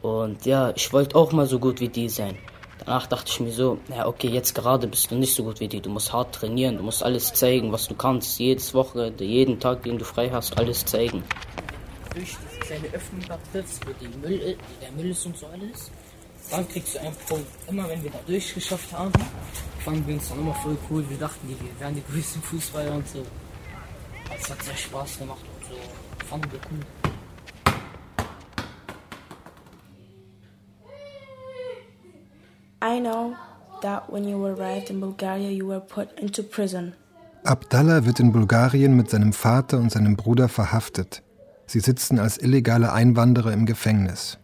Und 0.00 0.46
ja, 0.46 0.72
ich 0.74 0.90
wollte 0.94 1.14
auch 1.14 1.32
mal 1.32 1.44
so 1.44 1.58
gut 1.58 1.80
wie 1.80 1.90
die 1.90 2.08
sein. 2.08 2.38
Danach 2.78 3.06
dachte 3.06 3.30
ich 3.30 3.40
mir 3.40 3.52
so, 3.52 3.78
ja 3.88 4.06
okay, 4.06 4.28
jetzt 4.28 4.54
gerade 4.54 4.86
bist 4.86 5.10
du 5.10 5.14
nicht 5.14 5.34
so 5.34 5.44
gut 5.44 5.60
wie 5.60 5.68
die. 5.68 5.80
Du 5.80 5.90
musst 5.90 6.12
hart 6.12 6.34
trainieren, 6.34 6.76
du 6.76 6.82
musst 6.82 7.02
alles 7.02 7.32
zeigen, 7.32 7.72
was 7.72 7.88
du 7.88 7.94
kannst. 7.94 8.38
Jedes 8.38 8.74
Wochenende, 8.74 9.24
jeden 9.24 9.60
Tag, 9.60 9.82
den 9.84 9.98
du 9.98 10.04
frei 10.04 10.30
hast, 10.30 10.58
alles 10.58 10.84
zeigen. 10.84 11.22
Durch 12.14 12.36
diese 12.36 12.60
kleine 12.60 12.86
Öffnung 12.94 13.22
da 13.28 13.38
triffst, 13.52 13.86
wo 13.86 13.92
die 14.00 14.08
Müll, 14.18 14.56
der 14.80 14.92
Müll 14.92 15.10
ist 15.10 15.24
und 15.26 15.36
so 15.36 15.46
alles, 15.46 15.90
dann 16.50 16.68
kriegst 16.68 16.94
du 16.94 17.00
einen 17.00 17.16
Punkt. 17.28 17.46
Immer 17.68 17.88
wenn 17.88 18.02
wir 18.02 18.10
da 18.10 18.18
durchgeschafft 18.26 18.92
haben, 18.92 19.12
fanden 19.84 20.06
wir 20.06 20.14
uns 20.14 20.28
dann 20.28 20.40
immer 20.40 20.54
voll 20.54 20.76
cool. 20.90 21.04
Wir 21.08 21.18
dachten, 21.18 21.48
wir 21.48 21.56
wären 21.80 21.94
die 21.94 22.02
größten 22.12 22.42
Fußballer 22.42 22.92
und 22.92 23.08
so. 23.08 23.24
Es 24.36 24.50
hat 24.50 24.62
sehr 24.62 24.76
Spaß 24.76 25.18
gemacht 25.18 25.42
und 25.42 25.66
so. 25.68 26.26
Fanden 26.26 26.52
wir 26.52 26.60
cool. 26.70 26.80
I 32.84 33.00
know 33.00 33.34
that 33.80 34.12
when 34.12 34.28
you 34.28 34.44
arrived 34.44 34.90
in 34.90 35.00
Bulgaria, 35.00 35.50
you 35.50 35.66
were 35.66 35.80
put 35.80 36.08
into 36.20 36.42
prison. 36.42 36.92
Abdallah 37.44 38.04
wird 38.04 38.20
in 38.20 38.30
Bulgarien 38.30 38.94
mit 38.94 39.08
seinem 39.08 39.32
Vater 39.32 39.78
und 39.78 39.90
seinem 39.90 40.16
Bruder 40.16 40.50
verhaftet. 40.50 41.22
Sie 41.66 41.80
sitzen 41.80 42.18
als 42.18 42.36
illegale 42.36 42.92
Einwanderer 42.92 43.52
im 43.52 43.64
Gefängnis. 43.64 44.38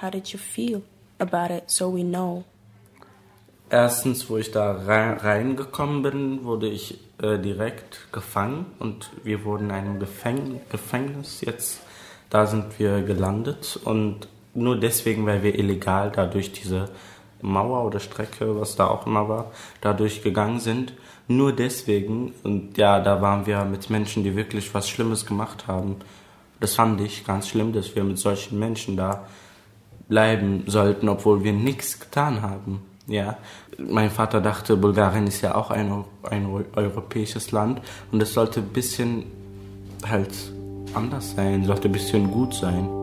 How 0.00 0.10
did 0.10 0.28
you 0.28 0.38
feel 0.38 0.82
about 1.18 1.52
it 1.52 1.64
so 1.66 1.94
we 1.94 2.02
know? 2.02 2.44
Erstens, 3.68 4.30
wo 4.30 4.38
ich 4.38 4.50
da 4.50 4.72
rein, 4.72 5.18
reingekommen 5.18 6.02
bin, 6.02 6.44
wurde 6.44 6.68
ich 6.68 6.98
äh, 7.22 7.38
direkt 7.38 8.12
gefangen 8.12 8.64
und 8.78 9.10
wir 9.24 9.44
wurden 9.44 9.66
in 9.66 9.72
einem 9.72 10.00
Gefäng 10.00 10.60
Gefängnis. 10.70 11.42
Jetzt, 11.42 11.80
da 12.30 12.46
sind 12.46 12.78
wir 12.78 13.02
gelandet 13.02 13.78
und 13.84 14.26
nur 14.54 14.78
deswegen, 14.78 15.26
weil 15.26 15.42
wir 15.42 15.58
illegal 15.58 16.10
da 16.10 16.26
durch 16.26 16.52
diese 16.52 16.88
Mauer 17.42 17.84
oder 17.84 18.00
Strecke, 18.00 18.60
was 18.60 18.76
da 18.76 18.86
auch 18.86 19.06
immer 19.06 19.28
war, 19.28 19.50
da 19.80 19.92
durchgegangen 19.92 20.60
sind. 20.60 20.92
Nur 21.28 21.52
deswegen, 21.52 22.34
und 22.42 22.76
ja, 22.76 23.00
da 23.00 23.22
waren 23.22 23.46
wir 23.46 23.64
mit 23.64 23.88
Menschen, 23.88 24.24
die 24.24 24.36
wirklich 24.36 24.74
was 24.74 24.88
Schlimmes 24.88 25.26
gemacht 25.26 25.66
haben. 25.66 25.96
Das 26.58 26.74
fand 26.74 27.00
ich 27.00 27.24
ganz 27.24 27.48
schlimm, 27.48 27.72
dass 27.72 27.94
wir 27.94 28.04
mit 28.04 28.18
solchen 28.18 28.58
Menschen 28.58 28.96
da 28.96 29.26
bleiben 30.08 30.64
sollten, 30.66 31.08
obwohl 31.08 31.44
wir 31.44 31.52
nichts 31.52 32.00
getan 32.00 32.42
haben. 32.42 32.82
Ja, 33.06 33.38
mein 33.78 34.10
Vater 34.10 34.40
dachte, 34.40 34.76
Bulgarien 34.76 35.26
ist 35.26 35.40
ja 35.40 35.54
auch 35.54 35.70
ein, 35.70 36.04
ein 36.22 36.46
europäisches 36.74 37.50
Land 37.50 37.80
und 38.12 38.22
es 38.22 38.34
sollte 38.34 38.60
ein 38.60 38.68
bisschen 38.68 39.24
halt 40.08 40.32
anders 40.94 41.34
sein, 41.34 41.64
sollte 41.64 41.88
ein 41.88 41.92
bisschen 41.92 42.30
gut 42.30 42.54
sein. 42.54 42.99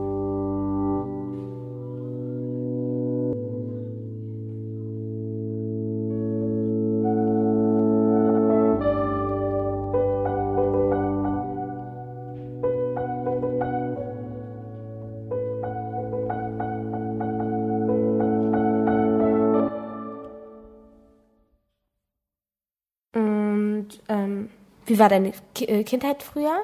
Und 23.88 24.01
ähm, 24.10 24.50
wie 24.86 25.00
war 25.00 25.10
deine 25.10 25.34
Ki 25.53 25.65
äh, 25.65 25.84
Kindheit 25.84 26.22
früher? 26.24 26.63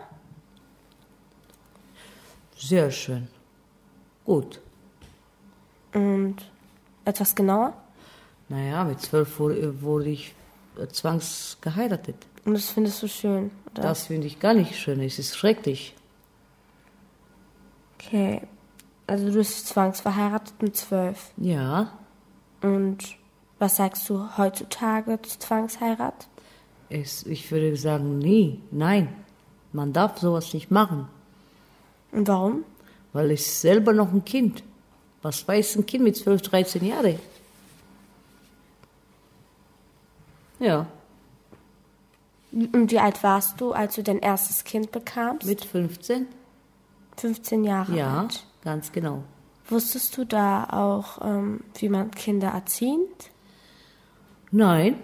Sehr 2.58 2.92
schön. 2.92 3.28
Gut. 4.26 4.60
Und 5.94 6.38
etwas 7.06 7.36
genauer? 7.36 7.74
Naja, 8.50 8.84
mit 8.84 9.02
zwölf 9.02 9.40
wurde, 9.40 9.82
wurde 9.82 10.10
ich 10.10 10.34
äh, 10.78 10.88
zwangsgeheiratet. 10.88 12.16
Und 12.46 12.56
das 12.56 12.70
findest 12.70 13.02
du 13.04 13.08
schön, 13.08 13.52
oder? 13.72 13.84
Das 13.84 14.08
finde 14.08 14.28
ich 14.28 14.40
gar 14.40 14.54
nicht 14.54 14.76
schön. 14.76 15.00
Es 15.02 15.20
ist 15.20 15.36
schrecklich. 15.38 15.96
Okay. 17.96 18.42
Also 19.08 19.28
du 19.28 19.34
bist 19.34 19.68
zwangsverheiratet 19.68 20.62
mit 20.62 20.76
zwölf. 20.76 21.32
Ja. 21.38 21.94
Und 22.62 23.18
was 23.60 23.78
sagst 23.78 24.10
du 24.10 24.38
heutzutage 24.38 25.22
zur 25.22 25.40
Zwangsheirat? 25.40 26.28
Es, 27.02 27.26
ich 27.26 27.50
würde 27.52 27.76
sagen, 27.76 28.20
nie, 28.20 28.62
nein. 28.70 29.08
Man 29.72 29.94
darf 29.94 30.20
sowas 30.20 30.54
nicht 30.54 30.70
machen. 30.70 31.08
Und 32.12 32.28
warum? 32.28 32.64
Weil 33.14 33.32
ich 33.32 33.48
selber 33.52 33.94
noch 33.94 34.14
ein 34.14 34.24
Kind. 34.24 34.64
Was 35.24 35.48
weiß 35.48 35.78
ein 35.78 35.86
Kind 35.88 36.04
mit 36.04 36.16
12, 36.16 36.42
13 36.44 36.86
Jahren? 36.86 37.18
Ja. 40.60 40.86
Und 42.52 42.92
wie 42.92 43.00
alt 43.00 43.24
warst 43.24 43.60
du, 43.60 43.72
als 43.72 43.96
du 43.96 44.04
dein 44.04 44.20
erstes 44.20 44.64
Kind 44.64 44.92
bekamst? 44.92 45.48
Mit 45.48 45.66
15. 45.66 46.28
15 47.18 47.64
Jahre 47.64 47.96
Ja, 47.98 48.20
alt. 48.22 48.46
ganz 48.64 48.92
genau. 48.92 49.24
Wusstest 49.70 50.16
du 50.18 50.26
da 50.26 50.66
auch, 50.66 51.26
ähm, 51.26 51.62
wie 51.80 51.90
man 51.90 52.12
Kinder 52.12 52.50
erzieht? 52.50 53.32
Nein, 54.52 54.96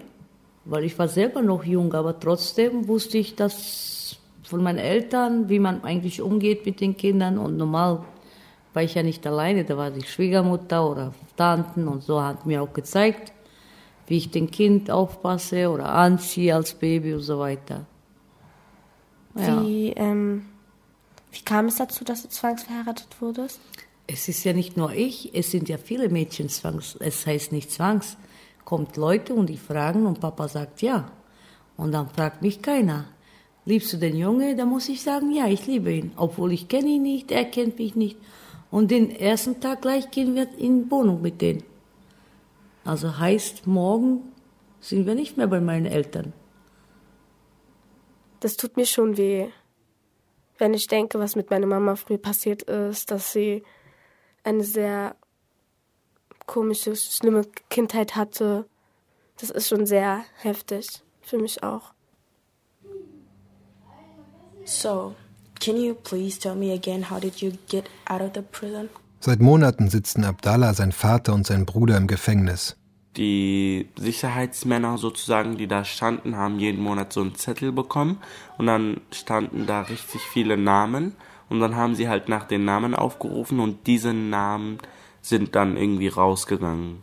weil 0.70 0.84
ich 0.84 0.98
war 0.98 1.08
selber 1.08 1.42
noch 1.42 1.64
jung, 1.64 1.92
aber 1.94 2.18
trotzdem 2.18 2.86
wusste 2.86 3.18
ich 3.18 3.34
das 3.34 4.16
von 4.44 4.62
meinen 4.62 4.78
Eltern, 4.78 5.48
wie 5.48 5.58
man 5.58 5.82
eigentlich 5.84 6.22
umgeht 6.22 6.64
mit 6.64 6.80
den 6.80 6.96
Kindern. 6.96 7.38
Und 7.38 7.56
normal 7.56 8.04
war 8.72 8.82
ich 8.82 8.94
ja 8.94 9.02
nicht 9.02 9.26
alleine, 9.26 9.64
da 9.64 9.76
war 9.76 9.90
die 9.90 10.06
Schwiegermutter 10.06 10.88
oder 10.88 11.12
Tanten 11.36 11.88
und 11.88 12.04
so 12.04 12.22
hat 12.22 12.46
mir 12.46 12.62
auch 12.62 12.72
gezeigt, 12.72 13.32
wie 14.06 14.16
ich 14.16 14.30
den 14.30 14.50
Kind 14.50 14.90
aufpasse 14.90 15.70
oder 15.70 15.92
anziehe 15.92 16.54
als 16.54 16.74
Baby 16.74 17.14
und 17.14 17.22
so 17.22 17.38
weiter. 17.40 17.86
Ja. 19.34 19.62
Wie, 19.62 19.90
ähm, 19.90 20.46
wie 21.32 21.42
kam 21.42 21.66
es 21.66 21.76
dazu, 21.76 22.04
dass 22.04 22.22
du 22.22 22.28
zwangsverheiratet 22.28 23.08
wurdest? 23.20 23.60
Es 24.06 24.28
ist 24.28 24.44
ja 24.44 24.52
nicht 24.52 24.76
nur 24.76 24.92
ich, 24.92 25.34
es 25.34 25.50
sind 25.50 25.68
ja 25.68 25.78
viele 25.78 26.08
Mädchen 26.08 26.48
zwangs. 26.48 26.96
Es 26.98 27.26
heißt 27.26 27.52
nicht 27.52 27.70
zwangs. 27.70 28.16
Kommt 28.70 28.96
Leute 28.96 29.34
und 29.34 29.48
die 29.48 29.56
fragen 29.56 30.06
und 30.06 30.20
Papa 30.20 30.46
sagt 30.46 30.80
ja. 30.80 31.10
Und 31.76 31.90
dann 31.90 32.08
fragt 32.08 32.40
mich 32.40 32.62
keiner. 32.62 33.06
Liebst 33.64 33.92
du 33.92 33.96
den 33.96 34.16
Junge? 34.16 34.54
Da 34.54 34.64
muss 34.64 34.88
ich 34.88 35.02
sagen, 35.02 35.32
ja, 35.32 35.48
ich 35.48 35.66
liebe 35.66 35.90
ihn. 35.92 36.12
Obwohl 36.14 36.52
ich 36.52 36.68
kenne 36.68 36.90
ihn 36.90 37.02
nicht, 37.02 37.32
er 37.32 37.46
kennt 37.46 37.80
mich 37.80 37.96
nicht. 37.96 38.16
Und 38.70 38.92
den 38.92 39.10
ersten 39.10 39.60
Tag 39.60 39.82
gleich 39.82 40.12
gehen 40.12 40.36
wir 40.36 40.46
in 40.56 40.88
Wohnung 40.88 41.20
mit 41.20 41.40
denen. 41.40 41.64
Also 42.84 43.18
heißt, 43.18 43.66
morgen 43.66 44.22
sind 44.78 45.04
wir 45.04 45.16
nicht 45.16 45.36
mehr 45.36 45.48
bei 45.48 45.60
meinen 45.60 45.86
Eltern. 45.86 46.32
Das 48.38 48.56
tut 48.56 48.76
mir 48.76 48.86
schon 48.86 49.16
weh. 49.16 49.48
Wenn 50.58 50.74
ich 50.74 50.86
denke, 50.86 51.18
was 51.18 51.34
mit 51.34 51.50
meiner 51.50 51.66
Mama 51.66 51.96
früher 51.96 52.18
passiert 52.18 52.62
ist, 52.62 53.10
dass 53.10 53.32
sie 53.32 53.64
eine 54.44 54.62
sehr 54.62 55.16
komische, 56.50 56.96
schlimme 56.96 57.42
Kindheit 57.68 58.16
hatte. 58.16 58.66
Das 59.40 59.50
ist 59.50 59.68
schon 59.68 59.86
sehr 59.86 60.24
heftig. 60.42 60.86
Für 61.22 61.38
mich 61.38 61.62
auch. 61.62 61.92
So, 64.64 65.14
can 65.60 65.76
you 65.76 65.94
please 65.94 66.40
tell 66.40 66.56
me 66.56 66.72
again 66.72 67.08
how 67.08 67.20
did 67.20 67.36
you 67.40 67.52
get 67.68 67.84
out 68.06 68.20
of 68.20 68.32
the 68.34 68.42
prison? 68.42 68.88
Seit 69.20 69.40
Monaten 69.40 69.88
sitzen 69.88 70.24
Abdallah, 70.24 70.74
sein 70.74 70.92
Vater 70.92 71.34
und 71.34 71.46
sein 71.46 71.66
Bruder 71.66 71.96
im 71.96 72.08
Gefängnis. 72.08 72.76
Die 73.16 73.88
Sicherheitsmänner 73.96 74.98
sozusagen, 74.98 75.56
die 75.56 75.68
da 75.68 75.84
standen, 75.84 76.36
haben 76.36 76.58
jeden 76.58 76.82
Monat 76.82 77.12
so 77.12 77.20
einen 77.20 77.36
Zettel 77.36 77.70
bekommen 77.70 78.18
und 78.58 78.66
dann 78.66 79.00
standen 79.12 79.66
da 79.66 79.82
richtig 79.82 80.20
viele 80.22 80.56
Namen 80.56 81.14
und 81.48 81.60
dann 81.60 81.76
haben 81.76 81.94
sie 81.94 82.08
halt 82.08 82.28
nach 82.28 82.44
den 82.44 82.64
Namen 82.64 82.94
aufgerufen 82.94 83.60
und 83.60 83.86
diese 83.86 84.12
Namen 84.12 84.78
sind 85.20 85.54
dann 85.54 85.76
irgendwie 85.76 86.08
rausgegangen. 86.08 87.02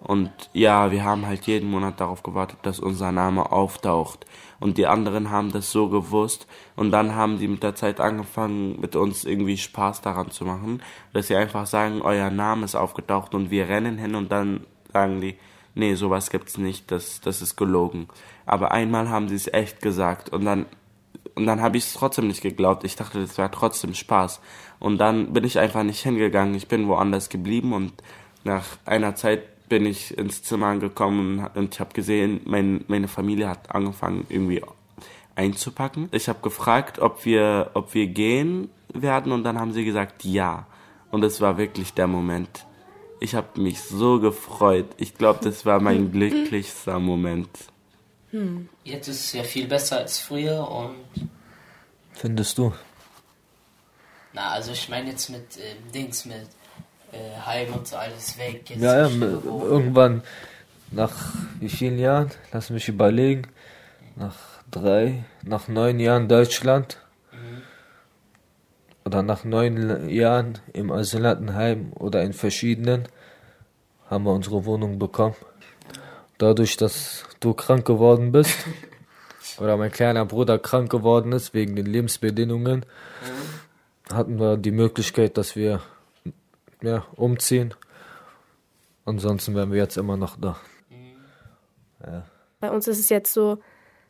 Und 0.00 0.30
ja, 0.52 0.90
wir 0.90 1.02
haben 1.02 1.24
halt 1.26 1.46
jeden 1.46 1.70
Monat 1.70 1.98
darauf 1.98 2.22
gewartet, 2.22 2.58
dass 2.62 2.78
unser 2.78 3.10
Name 3.10 3.50
auftaucht. 3.50 4.26
Und 4.60 4.76
die 4.76 4.86
anderen 4.86 5.30
haben 5.30 5.50
das 5.50 5.72
so 5.72 5.88
gewusst. 5.88 6.46
Und 6.76 6.90
dann 6.90 7.14
haben 7.14 7.38
die 7.38 7.48
mit 7.48 7.62
der 7.62 7.74
Zeit 7.74 8.00
angefangen, 8.00 8.78
mit 8.80 8.96
uns 8.96 9.24
irgendwie 9.24 9.56
Spaß 9.56 10.02
daran 10.02 10.30
zu 10.30 10.44
machen. 10.44 10.82
Dass 11.14 11.28
sie 11.28 11.36
einfach 11.36 11.66
sagen, 11.66 12.02
euer 12.02 12.28
Name 12.28 12.66
ist 12.66 12.74
aufgetaucht 12.74 13.34
und 13.34 13.50
wir 13.50 13.68
rennen 13.68 13.96
hin 13.96 14.14
und 14.14 14.30
dann 14.30 14.66
sagen 14.92 15.22
die, 15.22 15.36
nee, 15.74 15.94
sowas 15.94 16.30
gibt's 16.30 16.58
nicht, 16.58 16.90
das, 16.90 17.20
das 17.20 17.40
ist 17.40 17.56
gelogen. 17.56 18.08
Aber 18.46 18.72
einmal 18.72 19.08
haben 19.08 19.28
sie 19.28 19.36
es 19.36 19.52
echt 19.52 19.80
gesagt 19.80 20.28
und 20.28 20.44
dann 20.44 20.66
und 21.34 21.46
dann 21.46 21.60
habe 21.60 21.76
ich 21.76 21.84
es 21.84 21.94
trotzdem 21.94 22.28
nicht 22.28 22.42
geglaubt. 22.42 22.84
Ich 22.84 22.96
dachte, 22.96 23.20
das 23.20 23.38
wäre 23.38 23.50
trotzdem 23.50 23.94
Spaß. 23.94 24.40
Und 24.78 24.98
dann 24.98 25.32
bin 25.32 25.44
ich 25.44 25.58
einfach 25.58 25.82
nicht 25.82 26.02
hingegangen. 26.02 26.54
Ich 26.54 26.68
bin 26.68 26.88
woanders 26.88 27.28
geblieben 27.28 27.72
und 27.72 27.92
nach 28.44 28.64
einer 28.84 29.14
Zeit 29.16 29.68
bin 29.68 29.86
ich 29.86 30.16
ins 30.16 30.42
Zimmer 30.42 30.66
angekommen 30.66 31.48
und 31.54 31.74
ich 31.74 31.80
habe 31.80 31.94
gesehen, 31.94 32.40
mein, 32.44 32.84
meine 32.88 33.08
Familie 33.08 33.48
hat 33.48 33.74
angefangen 33.74 34.26
irgendwie 34.28 34.62
einzupacken. 35.34 36.08
Ich 36.12 36.28
habe 36.28 36.40
gefragt, 36.42 36.98
ob 36.98 37.24
wir, 37.24 37.70
ob 37.74 37.94
wir 37.94 38.06
gehen 38.06 38.68
werden 38.92 39.32
und 39.32 39.42
dann 39.44 39.58
haben 39.58 39.72
sie 39.72 39.84
gesagt 39.84 40.24
ja. 40.24 40.66
Und 41.10 41.24
es 41.24 41.40
war 41.40 41.58
wirklich 41.58 41.94
der 41.94 42.06
Moment. 42.06 42.66
Ich 43.20 43.34
habe 43.34 43.60
mich 43.60 43.80
so 43.80 44.20
gefreut. 44.20 44.86
Ich 44.98 45.14
glaube, 45.14 45.40
das 45.42 45.64
war 45.64 45.80
mein 45.80 46.12
glücklichster 46.12 46.98
Moment. 46.98 47.48
Hm. 48.34 48.68
Jetzt 48.82 49.06
ist 49.06 49.26
es 49.26 49.32
ja 49.32 49.44
viel 49.44 49.68
besser 49.68 49.98
als 49.98 50.18
früher 50.18 50.68
und. 50.68 50.96
Findest 52.14 52.58
du? 52.58 52.74
Na, 54.32 54.50
also 54.50 54.72
ich 54.72 54.88
meine 54.88 55.10
jetzt 55.10 55.30
mit 55.30 55.56
äh, 55.56 55.76
Dings, 55.94 56.24
mit 56.24 56.48
äh, 57.12 57.40
Heim 57.46 57.72
und 57.72 57.86
so 57.86 57.94
alles 57.94 58.36
weg. 58.36 58.68
Jetzt 58.68 58.82
ja, 58.82 59.06
ja, 59.06 59.08
irgendwann 59.08 60.24
nach 60.90 61.12
wie 61.60 61.68
vielen 61.68 61.96
Jahren? 61.96 62.32
Lass 62.50 62.70
mich 62.70 62.88
überlegen. 62.88 63.46
Nach 64.16 64.34
drei, 64.68 65.24
nach 65.44 65.68
neun 65.68 66.00
Jahren 66.00 66.28
Deutschland. 66.28 66.98
Mhm. 67.30 67.62
Oder 69.04 69.22
nach 69.22 69.44
neun 69.44 70.08
Jahren 70.08 70.58
im 70.72 70.90
Asylantenheim 70.90 71.92
oder 71.92 72.24
in 72.24 72.32
verschiedenen 72.32 73.06
haben 74.10 74.24
wir 74.24 74.32
unsere 74.32 74.64
Wohnung 74.64 74.98
bekommen. 74.98 75.36
Dadurch, 76.38 76.76
dass 76.76 77.24
du 77.44 77.54
krank 77.54 77.84
geworden 77.84 78.32
bist 78.32 78.56
oder 79.58 79.76
mein 79.76 79.92
kleiner 79.92 80.24
Bruder 80.24 80.58
krank 80.58 80.90
geworden 80.90 81.32
ist 81.32 81.54
wegen 81.54 81.76
den 81.76 81.86
Lebensbedingungen, 81.86 82.86
mhm. 82.86 84.14
hatten 84.14 84.38
wir 84.38 84.56
die 84.56 84.70
Möglichkeit, 84.70 85.36
dass 85.36 85.56
wir 85.56 85.80
ja, 86.82 87.04
umziehen. 87.16 87.74
Ansonsten 89.04 89.54
wären 89.54 89.70
wir 89.70 89.78
jetzt 89.78 89.96
immer 89.96 90.16
noch 90.16 90.36
da. 90.36 90.56
Mhm. 90.90 91.16
Ja. 92.04 92.24
Bei 92.60 92.70
uns 92.70 92.88
ist 92.88 92.98
es 92.98 93.08
jetzt 93.10 93.32
so, 93.32 93.58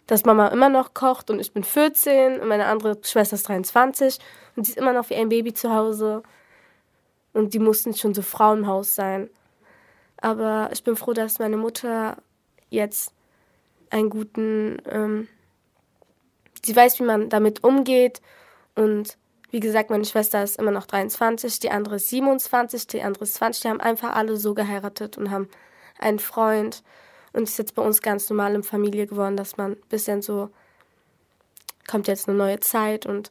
dass 0.06 0.24
Mama 0.24 0.48
immer 0.48 0.68
noch 0.68 0.94
kocht 0.94 1.30
und 1.30 1.40
ich 1.40 1.52
bin 1.52 1.64
14 1.64 2.40
und 2.40 2.48
meine 2.48 2.66
andere 2.66 2.98
Schwester 3.02 3.34
ist 3.34 3.48
23 3.48 4.18
und 4.54 4.64
sie 4.64 4.72
ist 4.72 4.78
immer 4.78 4.92
noch 4.92 5.10
wie 5.10 5.14
ein 5.14 5.28
Baby 5.28 5.54
zu 5.54 5.74
Hause. 5.74 6.22
Und 7.32 7.54
die 7.54 7.58
mussten 7.58 7.94
schon 7.94 8.14
so 8.14 8.22
Frauenhaus 8.22 8.94
sein. 8.94 9.28
Aber 10.18 10.70
ich 10.72 10.84
bin 10.84 10.94
froh, 10.94 11.12
dass 11.12 11.40
meine 11.40 11.56
Mutter 11.56 12.16
jetzt 12.70 13.12
einen 13.94 14.10
guten, 14.10 14.82
ähm, 14.90 15.28
sie 16.64 16.74
weiß, 16.74 16.98
wie 16.98 17.04
man 17.04 17.28
damit 17.28 17.62
umgeht. 17.62 18.20
Und 18.74 19.16
wie 19.52 19.60
gesagt, 19.60 19.90
meine 19.90 20.04
Schwester 20.04 20.42
ist 20.42 20.58
immer 20.58 20.72
noch 20.72 20.86
23, 20.86 21.60
die 21.60 21.70
andere 21.70 21.96
ist 21.96 22.08
27, 22.08 22.88
die 22.88 23.02
andere 23.02 23.22
ist 23.22 23.34
20. 23.34 23.62
Die 23.62 23.68
haben 23.68 23.80
einfach 23.80 24.16
alle 24.16 24.36
so 24.36 24.52
geheiratet 24.52 25.16
und 25.16 25.30
haben 25.30 25.48
einen 25.96 26.18
Freund. 26.18 26.82
Und 27.32 27.44
es 27.44 27.50
ist 27.50 27.58
jetzt 27.58 27.74
bei 27.76 27.82
uns 27.82 28.02
ganz 28.02 28.28
normal 28.28 28.56
in 28.56 28.64
Familie 28.64 29.06
geworden, 29.06 29.36
dass 29.36 29.56
man 29.56 29.72
ein 29.72 29.88
bisschen 29.88 30.22
so, 30.22 30.50
kommt 31.88 32.08
jetzt 32.08 32.28
eine 32.28 32.36
neue 32.36 32.58
Zeit 32.58 33.06
und 33.06 33.30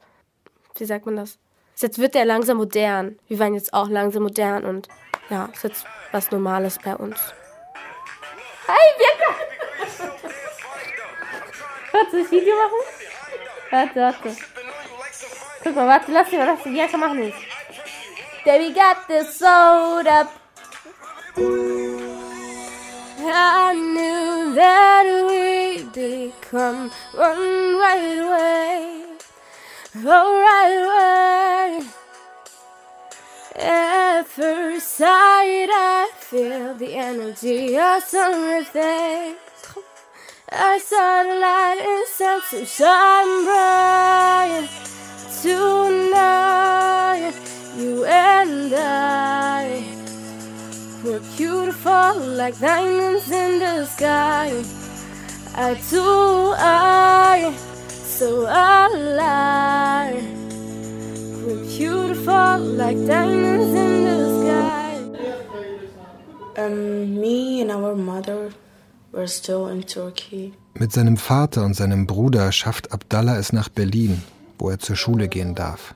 wie 0.77 0.85
sagt 0.85 1.05
man 1.05 1.17
das? 1.17 1.37
Jetzt 1.75 1.99
wird 1.99 2.15
der 2.15 2.23
langsam 2.23 2.57
modern. 2.57 3.19
Wir 3.27 3.39
waren 3.39 3.53
jetzt 3.53 3.73
auch 3.73 3.89
langsam 3.89 4.23
modern 4.23 4.63
und 4.63 4.87
ja, 5.29 5.49
ist 5.51 5.63
jetzt 5.65 5.85
was 6.13 6.31
Normales 6.31 6.79
bei 6.81 6.95
uns. 6.95 7.19
Hi, 8.67 8.93
Bianca! 8.97 10.33
Du 11.93 11.99
das 11.99 12.31
Video 12.31 12.55
machen? 12.55 12.81
Warte, 13.69 13.99
warte. 14.01 14.35
Guck 15.63 15.75
mal, 15.75 15.87
warte, 15.87 16.11
lass 16.11 16.31
mal, 16.31 16.45
lass 16.45 16.63
dich 16.63 16.73
Bianca 16.73 16.97
machen 16.97 17.23
jetzt. 17.23 17.37
Baby 18.43 18.73
got 18.73 19.07
this 19.07 19.37
soda. 19.37 20.27
I 23.25 23.73
knew 23.75 24.55
that 24.55 25.05
we'd 25.29 25.93
become 25.93 26.91
one 27.13 27.77
right 27.77 28.17
away. 28.19 29.05
Oh, 30.03 30.41
right 30.41 30.73
away. 30.83 31.85
At 33.55 34.27
first 34.27 34.97
sight, 34.97 35.69
I 35.69 36.09
feel 36.17 36.73
the 36.73 36.95
energy 36.95 37.77
of 37.77 38.03
something. 38.03 39.35
I 40.55 40.77
saw 40.77 41.23
the 41.23 41.33
light 41.33 41.81
and 41.81 42.05
sense 42.07 42.51
to 42.51 42.63
shine 42.63 43.43
bright 43.43 44.69
tonight. 45.41 47.33
You 47.75 48.05
and 48.05 48.71
I 48.75 49.83
were 51.03 51.21
beautiful 51.35 52.19
like 52.37 52.59
diamonds 52.59 53.31
in 53.31 53.57
the 53.57 53.85
sky. 53.85 54.53
I 55.55 55.73
do, 55.89 56.53
I 56.55 57.51
so 57.89 58.41
alive. 58.41 60.23
We're 61.47 61.65
beautiful 61.65 62.59
like 62.59 63.03
diamonds 63.07 63.73
in 63.73 64.03
the 64.03 64.17
sky. 64.43 65.01
Um, 66.57 67.19
me 67.19 67.61
and 67.61 67.71
our 67.71 67.95
mother 67.95 68.51
Mit 69.13 70.91
seinem 70.91 71.17
Vater 71.17 71.63
und 71.63 71.75
seinem 71.75 72.07
Bruder 72.07 72.51
schafft 72.51 72.91
Abdallah 72.91 73.37
es 73.37 73.53
nach 73.53 73.69
Berlin, 73.69 74.23
wo 74.57 74.71
er 74.71 74.79
zur 74.79 74.95
Schule 74.95 75.27
gehen 75.27 75.53
darf. 75.53 75.93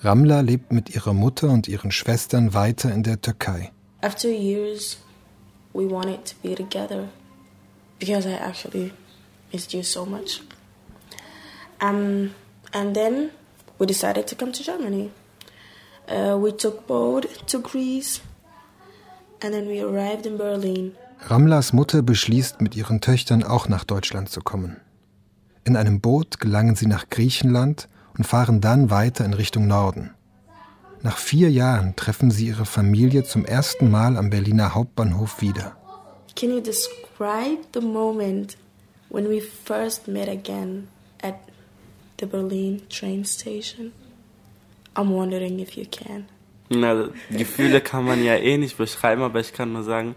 Ramla 0.00 0.40
lebt 0.40 0.72
mit 0.72 0.94
ihrer 0.94 1.12
Mutter 1.12 1.48
und 1.48 1.68
ihren 1.68 1.92
Schwestern 1.92 2.54
weiter 2.54 2.92
in 2.92 3.04
der 3.04 3.20
Türkei. 3.20 3.70
After 4.00 4.28
years, 4.28 4.98
we 5.72 5.88
wanted 5.88 6.24
to 6.24 6.34
be 6.42 6.54
together 6.54 7.08
because 7.98 8.28
I 8.28 8.34
actually 8.34 8.92
missed 9.52 9.72
you 9.72 9.82
so 9.82 10.04
much. 10.04 10.40
Um, 11.80 12.32
and 12.72 12.94
then 12.94 13.30
we 13.78 13.86
decided 13.86 14.26
to 14.26 14.34
come 14.36 14.52
to 14.52 14.62
Germany. 14.62 15.10
Uh, 16.08 16.36
we 16.36 16.52
took 16.52 16.86
boat 16.86 17.26
to 17.46 17.60
Greece 17.60 18.20
and 19.40 19.52
then 19.52 19.66
we 19.68 19.80
arrived 19.80 20.26
in 20.26 20.36
Berlin. 20.36 20.96
Ramlas 21.20 21.72
Mutter 21.72 22.02
beschließt, 22.02 22.60
mit 22.60 22.76
ihren 22.76 23.00
Töchtern 23.00 23.42
auch 23.42 23.68
nach 23.68 23.84
Deutschland 23.84 24.30
zu 24.30 24.40
kommen. 24.40 24.76
In 25.64 25.76
einem 25.76 26.00
Boot 26.00 26.40
gelangen 26.40 26.76
sie 26.76 26.86
nach 26.86 27.10
Griechenland 27.10 27.88
und 28.16 28.26
fahren 28.26 28.60
dann 28.60 28.90
weiter 28.90 29.24
in 29.24 29.34
Richtung 29.34 29.66
Norden. 29.66 30.10
Nach 31.02 31.18
vier 31.18 31.50
Jahren 31.50 31.94
treffen 31.96 32.30
sie 32.30 32.46
ihre 32.46 32.64
Familie 32.64 33.24
zum 33.24 33.44
ersten 33.44 33.90
Mal 33.90 34.16
am 34.16 34.30
Berliner 34.30 34.74
Hauptbahnhof 34.74 35.40
wieder. 35.40 35.76
Can 36.34 36.50
you 36.50 36.60
describe 36.60 37.62
the 37.74 37.80
moment 37.80 38.56
when 39.10 39.28
we 39.28 39.40
first 39.40 40.08
met 40.08 40.28
again 40.28 40.88
at 41.22 41.34
the 42.18 42.26
Berlin 42.26 42.82
train 42.88 43.24
station? 43.24 43.92
I'm 44.94 45.10
wondering 45.10 45.60
if 45.60 45.76
you 45.76 45.84
can. 45.84 46.26
Na, 46.70 47.08
Gefühle 47.30 47.80
kann 47.80 48.04
man 48.04 48.22
ja 48.22 48.34
eh 48.34 48.58
nicht 48.58 48.76
beschreiben, 48.76 49.22
aber 49.22 49.40
ich 49.40 49.52
kann 49.52 49.72
nur 49.72 49.84
sagen, 49.84 50.16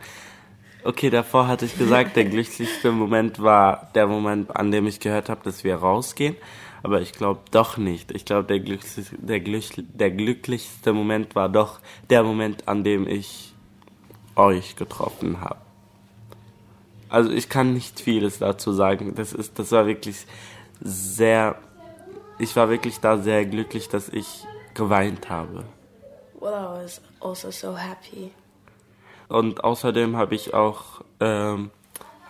okay, 0.84 1.10
davor 1.10 1.48
hatte 1.48 1.66
ich 1.66 1.78
gesagt, 1.78 2.16
der 2.16 2.26
glücklichste 2.26 2.92
Moment 2.92 3.42
war 3.42 3.90
der 3.96 4.08
Moment, 4.08 4.56
an 4.56 4.72
dem 4.72 4.88
ich 4.88 5.00
gehört 5.00 5.30
habe, 5.30 5.42
dass 5.44 5.64
wir 5.64 5.76
rausgehen. 5.76 6.36
Aber 6.84 7.02
ich 7.02 7.14
glaube 7.14 7.42
doch 7.52 7.78
nicht. 7.78 8.12
Ich 8.12 8.26
glaube, 8.26 8.48
der, 8.48 8.60
glücklichste, 8.60 9.16
der, 9.18 9.40
der 9.40 10.12
glücklichste 10.12 10.94
Moment 10.94 11.36
war 11.36 11.48
doch 11.48 11.80
der 12.10 12.24
Moment, 12.24 12.68
an 12.68 12.84
dem 12.84 13.08
ich 13.08 13.54
euch 14.36 14.76
getroffen 14.76 15.42
habe. 15.42 15.58
Also 17.10 17.30
ich 17.30 17.50
kann 17.50 17.74
nicht 17.74 18.00
vieles 18.00 18.40
dazu 18.40 18.72
sagen. 18.72 19.14
Das 19.16 19.34
ist, 19.34 19.60
das 19.60 19.72
war 19.72 19.86
wirklich 19.86 20.26
sehr 20.80 21.58
ich 22.42 22.56
war 22.56 22.70
wirklich 22.70 23.00
da 23.00 23.18
sehr 23.18 23.46
glücklich, 23.46 23.88
dass 23.88 24.10
ich 24.10 24.46
geweint 24.74 25.30
habe. 25.30 25.64
Well, 26.40 26.54
I 26.54 26.84
was 26.84 27.02
also 27.20 27.52
so 27.52 27.78
happy. 27.78 28.32
Und 29.32 29.64
außerdem 29.64 30.18
habe 30.18 30.36
ich 30.36 30.54
auch 30.54 31.02
ähm, 31.20 31.72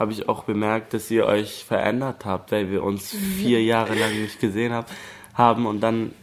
habe 0.02 0.12
ich 0.14 0.28
auch 0.28 0.46
bemerkt, 0.46 0.96
dass 0.96 1.12
ihr 1.12 1.28
euch 1.28 1.64
verändert 1.64 2.26
habt, 2.26 2.52
weil 2.52 2.72
wir 2.72 2.82
uns 2.84 3.12
vier 3.12 3.64
Jahre 3.64 3.94
lang 3.94 4.20
nicht 4.20 4.40
gesehen 4.40 4.74
haben, 4.74 4.88
haben 5.36 5.68
und 5.68 5.80
dann 5.82 6.14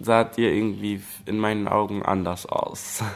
saht 0.00 0.38
ihr 0.38 0.50
irgendwie 0.50 1.02
in 1.26 1.38
meinen 1.38 1.68
Augen 1.68 2.02
anders 2.02 2.46
aus. 2.46 3.02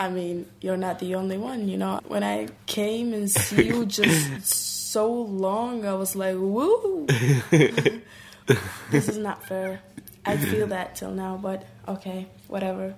I 0.00 0.08
mean, 0.10 0.46
you're 0.60 0.76
not 0.76 0.98
the 1.00 1.14
only 1.14 1.36
one, 1.36 1.68
you 1.68 1.76
know. 1.76 2.00
When 2.08 2.22
I 2.24 2.46
came 2.66 3.14
and 3.14 3.30
see 3.30 3.68
you 3.68 3.86
just 3.88 4.92
so 4.92 5.24
long, 5.24 5.84
I 5.84 5.94
was 5.94 6.14
like, 6.14 6.36
woo. 6.36 7.06
this 8.90 9.08
is 9.08 9.18
not 9.18 9.44
fair. 9.44 9.80
I 10.26 10.36
feel 10.36 10.66
that 10.68 10.96
till 10.96 11.12
now, 11.12 11.38
but 11.40 11.64
okay, 11.86 12.26
whatever. 12.48 12.94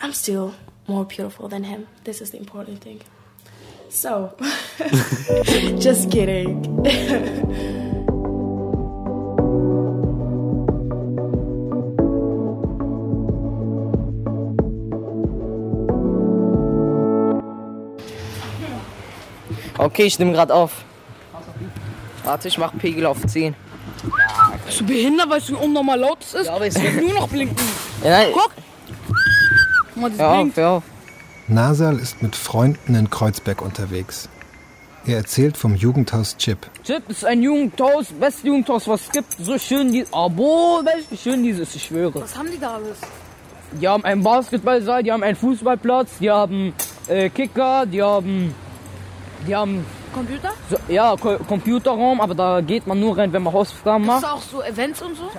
I'm 0.00 0.12
still 0.14 0.54
more 0.90 1.04
beautiful 1.04 1.48
than 1.48 1.64
him. 1.64 1.86
This 2.04 2.20
is 2.20 2.30
the 2.32 2.38
important 2.38 2.80
thing. 2.80 3.00
So, 3.88 4.34
just 5.78 6.10
kidding. 6.10 6.66
Okay, 19.78 20.04
ich 20.04 20.18
nehme 20.18 20.32
gerade 20.32 20.52
auf. 20.54 20.84
Warte, 22.24 22.48
ich 22.48 22.58
mach 22.58 22.76
Pegel 22.76 23.06
auf 23.06 23.26
10. 23.26 23.54
Bist 24.66 24.80
du 24.80 24.86
behindert, 24.86 25.30
weißt 25.30 25.48
du, 25.48 25.52
wie 25.54 25.64
unnormal 25.64 25.98
laut 25.98 26.18
es 26.20 26.34
ist? 26.34 26.46
Ja, 26.46 26.54
aber 26.54 26.66
es 26.66 26.76
Ich 26.76 26.82
will 26.82 27.06
nur 27.06 27.14
noch 27.14 27.28
blinken. 27.28 27.56
Ja, 28.04 28.10
nein. 28.10 28.28
Guck! 28.32 28.52
Das 30.08 30.18
Hör 30.18 30.28
auf, 30.30 30.56
hör 30.56 30.70
auf. 30.70 30.82
Nasal 31.48 31.98
ist 31.98 32.22
mit 32.22 32.36
Freunden 32.36 32.94
in 32.94 33.10
Kreuzberg 33.10 33.60
unterwegs. 33.62 34.28
Er 35.06 35.16
erzählt 35.16 35.56
vom 35.56 35.74
Jugendhaus 35.74 36.36
Chip. 36.36 36.58
Chip 36.84 37.08
ist 37.08 37.24
ein 37.24 37.42
Jugendhaus, 37.42 38.08
beste 38.12 38.46
Jugendhaus, 38.48 38.86
was 38.86 39.02
es 39.02 39.10
gibt. 39.10 39.32
So 39.38 39.58
schön 39.58 39.92
die. 39.92 40.04
Abo, 40.12 40.80
welch 40.84 41.10
wie 41.10 41.16
schön 41.16 41.42
dieses, 41.42 41.74
ich 41.74 41.84
schwöre. 41.84 42.20
Was 42.20 42.36
haben 42.36 42.50
die 42.50 42.58
da 42.58 42.74
alles? 42.74 42.98
Die 43.72 43.88
haben 43.88 44.04
einen 44.04 44.22
Basketballsaal, 44.22 45.02
die 45.02 45.10
haben 45.10 45.22
einen 45.22 45.36
Fußballplatz, 45.36 46.18
die 46.20 46.30
haben 46.30 46.74
äh, 47.08 47.30
Kicker, 47.30 47.86
die 47.86 48.02
haben. 48.02 48.54
Die 49.46 49.56
haben. 49.56 49.84
Computer? 50.12 50.50
So, 50.68 50.76
ja, 50.88 51.16
Ko 51.16 51.38
Computerraum, 51.48 52.20
aber 52.20 52.34
da 52.34 52.60
geht 52.60 52.86
man 52.86 52.98
nur 53.00 53.16
rein, 53.16 53.32
wenn 53.32 53.42
man 53.42 53.52
Hausaufgaben 53.52 54.04
macht. 54.04 54.24
da 54.24 54.32
auch 54.32 54.42
so 54.42 54.60
Events 54.60 55.00
und 55.02 55.16
so? 55.16 55.30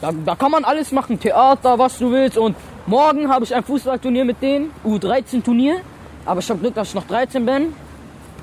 Da, 0.00 0.10
da 0.12 0.34
kann 0.34 0.50
man 0.50 0.64
alles 0.64 0.90
machen, 0.90 1.20
Theater, 1.20 1.78
was 1.78 1.98
du 1.98 2.10
willst. 2.10 2.38
Und 2.38 2.56
morgen 2.86 3.28
habe 3.28 3.44
ich 3.44 3.54
ein 3.54 3.64
Fußballturnier 3.64 4.24
mit 4.24 4.40
denen, 4.42 4.70
U13-Turnier. 4.84 5.80
Aber 6.24 6.40
ich 6.40 6.50
habe 6.50 6.60
Glück, 6.60 6.74
dass 6.74 6.88
ich 6.88 6.94
noch 6.94 7.06
13 7.06 7.46
bin. 7.46 7.72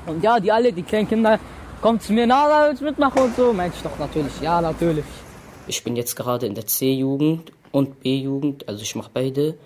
Und 0.06 0.23
ja, 0.23 0.39
die 0.39 0.51
alle, 0.51 0.71
die 0.71 0.84
kleinen 0.84 1.08
Kinder, 1.08 1.39
kommen 1.82 1.99
zu 1.99 2.13
mir, 2.13 2.25
na, 2.25 2.47
da 2.47 2.67
willst 2.69 2.82
du 2.82 2.86
mitmachen 2.86 3.23
und 3.23 3.36
so. 3.36 3.51
Meinte 3.53 3.75
ich 3.77 3.84
doch 3.84 3.97
natürlich, 3.99 4.39
ja, 4.41 4.62
natürlich. 4.62 5.06
Ich 5.67 5.84
bin 5.84 5.95
jetzt 5.95 6.15
gerade 6.15 6.45
in 6.45 6.56
der 6.56 6.65
C-Jugend 6.65 7.51
und 7.71 8.01
B-Jugend, 8.01 8.67
also 8.67 8.82
ich 8.82 8.95
mache 8.95 9.12
beide. 9.13 9.58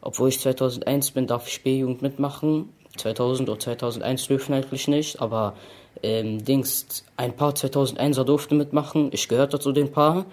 Obwohl 0.00 0.30
ich 0.30 0.40
2001 0.40 1.12
bin, 1.12 1.26
darf 1.26 1.46
ich 1.46 1.62
B-Jugend 1.62 2.02
mitmachen. 2.02 2.70
2000 2.96 3.48
oder 3.48 3.58
2001 3.58 4.26
dürfen 4.26 4.54
eigentlich 4.54 4.88
nicht, 4.88 5.20
aber 5.20 5.54
ähm, 6.02 6.44
Dings, 6.44 7.04
ein 7.16 7.36
paar 7.36 7.52
2001er 7.52 8.24
durften 8.24 8.56
mitmachen. 8.56 9.10
Ich 9.12 9.28
gehörte 9.28 9.60
zu 9.60 9.72
den 9.72 9.92
paar. 9.92 10.26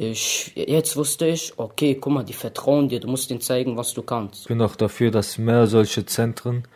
Ich, 0.00 0.52
jetzt 0.54 0.96
wusste 0.96 1.26
ich, 1.26 1.54
okay, 1.56 1.96
guck 1.96 2.12
mal, 2.12 2.22
die 2.22 2.32
vertrauen 2.32 2.88
dir, 2.88 3.00
du 3.00 3.08
musst 3.08 3.32
ihnen 3.32 3.40
zeigen, 3.40 3.76
was 3.76 3.94
du 3.94 4.02
kannst. 4.02 4.42
Ich 4.42 4.46
bin 4.46 4.62
auch 4.62 4.76
dafür, 4.76 5.10
dass 5.10 5.38
mehr 5.38 5.66
solche 5.66 6.06
Zentren 6.06 6.68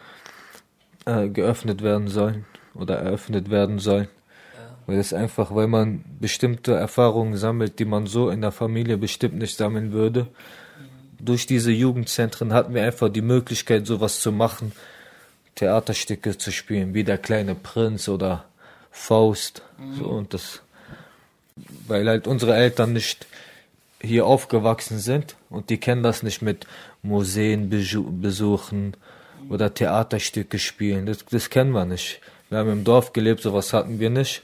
äh, 1.05 1.29
geöffnet 1.29 1.83
werden 1.83 2.09
sollen 2.09 2.47
oder 2.75 2.97
eröffnet 2.97 3.49
werden 3.49 3.79
sollen. 3.79 4.09
Weil 4.87 4.99
es 4.99 5.13
einfach, 5.13 5.55
weil 5.55 5.69
man 5.69 6.05
bestimmte 6.19 6.75
Erfahrungen 6.75 7.37
sammelt, 7.37 7.79
die 7.79 7.85
man 7.85 8.09
so 8.09 8.29
in 8.29 8.41
der 8.41 8.51
Familie 8.51 8.99
bestimmt 8.99 9.39
nicht 9.39 9.57
sammeln 9.57 9.93
würde. 9.93 10.27
Durch 11.21 11.47
diese 11.47 11.71
Jugendzentren 11.71 12.53
hatten 12.53 12.75
wir 12.75 12.83
einfach 12.83 13.09
die 13.09 13.23
Möglichkeit, 13.23 13.87
sowas 13.87 14.19
zu 14.19 14.33
machen, 14.33 14.73
Theaterstücke 15.55 16.39
zu 16.39 16.51
spielen, 16.51 16.93
wie 16.93 17.05
der 17.05 17.19
kleine 17.19 17.55
Prinz 17.55 18.09
oder 18.09 18.47
Faust. 18.91 19.63
So, 19.97 20.07
und 20.07 20.35
das, 20.35 20.61
weil 21.87 22.09
halt 22.09 22.27
unsere 22.27 22.55
Eltern 22.55 22.93
nicht 22.93 23.27
hier 24.01 24.27
aufgewachsen 24.27 24.99
sind 24.99 25.37
und 25.51 25.71
die 25.71 25.79
kennen 25.79 26.03
das 26.03 26.23
nicht 26.23 26.43
mit 26.43 26.67
Museen 27.03 27.71
besu- 27.71 28.21
besuchen 28.21 28.97
oder 29.49 29.73
Theaterstücke 29.75 30.59
spielen. 30.59 31.07
Das, 31.07 31.25
das 31.27 31.51
kennen 31.51 31.73
wir 31.73 31.85
nicht. 31.85 32.21
Wir 32.49 32.59
haben 32.59 32.71
im 32.71 32.85
Dorf 32.85 33.13
gelebt, 33.13 33.43
sowas 33.43 33.73
hatten 33.73 33.99
wir 34.01 34.11
nicht. 34.11 34.43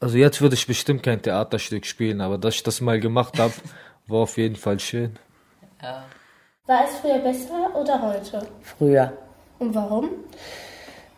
Also 0.00 0.16
jetzt 0.16 0.40
würde 0.40 0.54
ich 0.54 0.66
bestimmt 0.66 1.02
kein 1.02 1.20
Theaterstück 1.20 1.84
spielen, 1.84 2.20
aber 2.20 2.38
dass 2.38 2.54
ich 2.54 2.62
das 2.62 2.80
mal 2.80 3.00
gemacht 3.00 3.38
habe, 3.38 3.52
war 4.06 4.20
auf 4.20 4.36
jeden 4.36 4.56
Fall 4.56 4.78
schön. 4.80 5.16
War 6.66 6.84
es 6.84 6.98
früher 7.00 7.18
besser 7.18 7.74
oder 7.74 8.00
heute? 8.02 8.46
Früher. 8.62 9.12
Und 9.58 9.74
warum? 9.74 10.10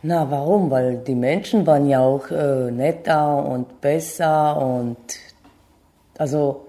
Na, 0.02 0.30
warum? 0.30 0.70
Weil 0.70 0.98
die 0.98 1.14
Menschen 1.14 1.66
waren 1.66 1.88
ja 1.88 2.00
auch 2.00 2.30
äh, 2.30 2.70
netter 2.70 3.44
und 3.44 3.80
besser 3.80 4.56
und 4.56 4.96
also 6.16 6.66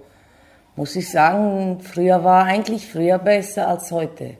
muss 0.76 0.96
ich 0.96 1.10
sagen, 1.10 1.80
früher 1.82 2.24
war 2.24 2.46
eigentlich 2.46 2.88
früher 2.88 3.20
besser 3.20 3.68
als 3.68 3.92
heute. 3.92 4.38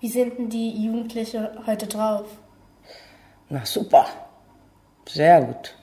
Wie 0.00 0.08
sind 0.08 0.38
denn 0.38 0.48
die 0.48 0.84
Jugendlichen 0.84 1.48
heute 1.66 1.86
drauf? 1.86 2.26
Na 3.48 3.64
super, 3.64 4.06
sehr 5.06 5.42
gut, 5.42 5.76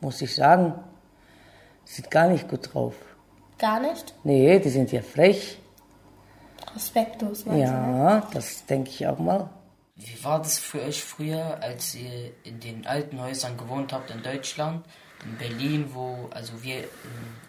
muss 0.00 0.20
ich 0.22 0.34
sagen. 0.34 0.74
Sind 1.84 2.10
gar 2.10 2.28
nicht 2.28 2.48
gut 2.48 2.74
drauf. 2.74 2.94
Gar 3.58 3.80
nicht? 3.80 4.14
Nee, 4.24 4.58
die 4.58 4.68
sind 4.68 4.90
ja 4.90 5.02
frech. 5.02 5.58
Respektlos, 6.74 7.46
meinst 7.46 7.62
Ja, 7.62 8.28
das 8.34 8.66
denke 8.66 8.90
ich 8.90 9.06
auch 9.06 9.18
mal. 9.18 9.48
Wie 9.96 10.22
war 10.24 10.38
das 10.42 10.58
für 10.58 10.82
euch 10.82 11.02
früher, 11.02 11.58
als 11.62 11.94
ihr 11.94 12.32
in 12.44 12.60
den 12.60 12.86
alten 12.86 13.20
Häusern 13.20 13.56
gewohnt 13.56 13.92
habt 13.92 14.10
in 14.10 14.22
Deutschland, 14.22 14.84
in 15.24 15.36
Berlin, 15.38 15.86
wo, 15.94 16.28
also 16.32 16.62
wir, 16.62 16.76
ähm, 16.80 16.86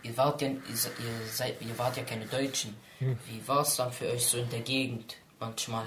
ihr 0.04 0.16
wart 0.16 0.42
ja, 0.42 0.48
ihr, 0.48 0.76
se- 0.76 0.92
ihr, 1.00 1.28
seid, 1.30 1.62
ihr 1.62 1.78
wart 1.78 1.98
ja 1.98 2.04
keine 2.04 2.26
Deutschen. 2.26 2.76
Hm. 3.00 3.18
Wie 3.28 3.46
war 3.48 3.62
es 3.62 3.76
dann 3.76 3.92
für 3.92 4.08
euch 4.08 4.26
so 4.26 4.38
in 4.38 4.50
der 4.50 4.62
Gegend 4.62 5.18
manchmal? 5.40 5.86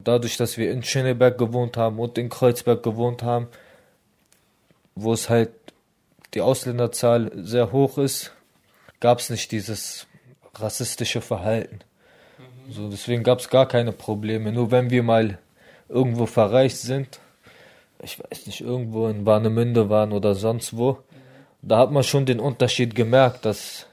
dadurch, 0.00 0.36
dass 0.36 0.58
wir 0.58 0.70
in 0.70 0.82
Schöneberg 0.82 1.38
gewohnt 1.38 1.76
haben 1.78 1.98
und 1.98 2.18
in 2.18 2.28
Kreuzberg 2.28 2.82
gewohnt 2.82 3.22
haben, 3.22 3.48
wo 4.94 5.12
es 5.12 5.30
halt 5.30 5.50
die 6.34 6.40
Ausländerzahl 6.42 7.30
sehr 7.36 7.72
hoch 7.72 7.96
ist, 7.96 8.32
gab 9.00 9.20
es 9.20 9.30
nicht 9.30 9.50
dieses 9.52 10.06
rassistische 10.56 11.20
Verhalten. 11.20 11.78
So, 12.70 12.88
deswegen 12.88 13.22
gab 13.22 13.40
es 13.40 13.50
gar 13.50 13.66
keine 13.66 13.92
Probleme. 13.92 14.52
Nur 14.52 14.70
wenn 14.70 14.90
wir 14.90 15.02
mal 15.02 15.38
irgendwo 15.88 16.26
verreist 16.26 16.82
sind, 16.82 17.20
ich 18.02 18.18
weiß 18.18 18.46
nicht, 18.46 18.60
irgendwo 18.60 19.08
in 19.08 19.26
Warnemünde 19.26 19.90
waren 19.90 20.12
oder 20.12 20.34
sonst 20.34 20.76
wo, 20.76 20.98
da 21.62 21.78
hat 21.78 21.90
man 21.90 22.02
schon 22.02 22.26
den 22.26 22.40
Unterschied 22.40 22.94
gemerkt, 22.94 23.44
dass 23.44 23.86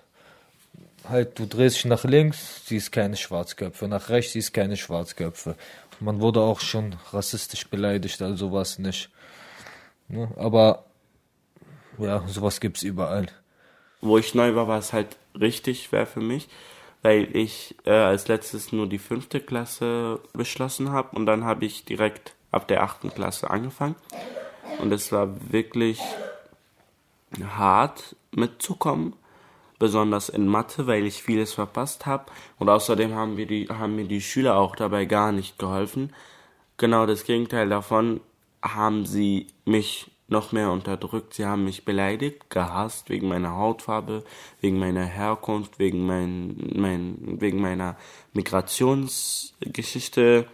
halt 1.08 1.40
du 1.40 1.46
drehst 1.46 1.78
dich 1.78 1.86
nach 1.86 2.04
links, 2.04 2.66
siehst 2.66 2.92
keine 2.92 3.16
Schwarzköpfe, 3.16 3.88
nach 3.88 4.10
rechts 4.10 4.34
siehst 4.34 4.54
keine 4.54 4.78
Schwarzköpfe. 4.78 5.56
Man 6.00 6.20
wurde 6.20 6.42
auch 6.42 6.60
schon 6.60 6.96
rassistisch 7.12 7.68
beleidigt, 7.70 8.22
also 8.22 8.48
sowas 8.48 8.80
nicht. 8.80 9.10
Ne? 10.08 10.30
Aber 10.36 10.86
ja, 11.98 12.24
sowas 12.28 12.60
gibt's 12.60 12.84
überall. 12.84 13.28
Wo 14.02 14.18
ich 14.18 14.34
neu 14.34 14.56
war, 14.56 14.68
war 14.68 14.80
es 14.80 14.94
halt 14.94 15.16
richtig 15.40 15.84
schwer 15.84 16.08
für 16.08 16.22
mich, 16.22 16.50
weil 17.02 17.36
ich 17.36 17.76
äh, 17.86 17.92
als 17.92 18.28
letztes 18.28 18.72
nur 18.72 18.88
die 18.88 19.00
fünfte 19.00 19.40
Klasse 19.40 20.20
beschlossen 20.34 20.92
habe 20.92 21.16
und 21.16 21.26
dann 21.26 21.44
habe 21.44 21.66
ich 21.66 21.86
direkt 21.86 22.36
ab 22.52 22.68
der 22.68 22.84
achten 22.84 23.10
Klasse 23.14 23.50
angefangen. 23.50 23.96
Und 24.80 24.92
es 24.92 25.12
war 25.12 25.30
wirklich 25.52 26.00
hart 27.44 28.16
mitzukommen, 28.32 29.14
besonders 29.80 30.30
in 30.30 30.48
Mathe, 30.48 30.86
weil 30.88 31.06
ich 31.06 31.24
vieles 31.24 31.54
verpasst 31.54 32.06
habe. 32.06 32.26
Und 32.60 32.70
außerdem 32.70 33.16
haben, 33.16 33.38
wir 33.38 33.48
die, 33.48 33.68
haben 33.68 33.96
mir 33.96 34.06
die 34.06 34.22
Schüler 34.22 34.58
auch 34.58 34.76
dabei 34.76 35.06
gar 35.06 35.32
nicht 35.32 35.58
geholfen. 35.58 36.14
Genau 36.78 37.06
das 37.06 37.24
Gegenteil 37.24 37.70
davon 37.70 38.22
haben 38.62 39.06
sie 39.06 39.48
mich 39.66 40.11
noch 40.32 40.52
mehr 40.52 40.72
unterdrückt. 40.72 41.36
Sie 41.36 41.46
haben 41.46 41.66
mich 41.66 41.86
beleidigt, 41.86 42.50
gehasst 42.50 43.10
wegen 43.10 43.28
meiner 43.28 43.56
Hautfarbe, 43.56 44.24
wegen 44.62 44.80
meiner 44.80 45.06
Herkunft, 45.06 45.78
wegen, 45.78 46.04
mein, 46.06 46.56
mein, 46.76 47.38
wegen 47.40 47.62
meiner 47.62 47.98
Migrationsgeschichte. 48.34 50.48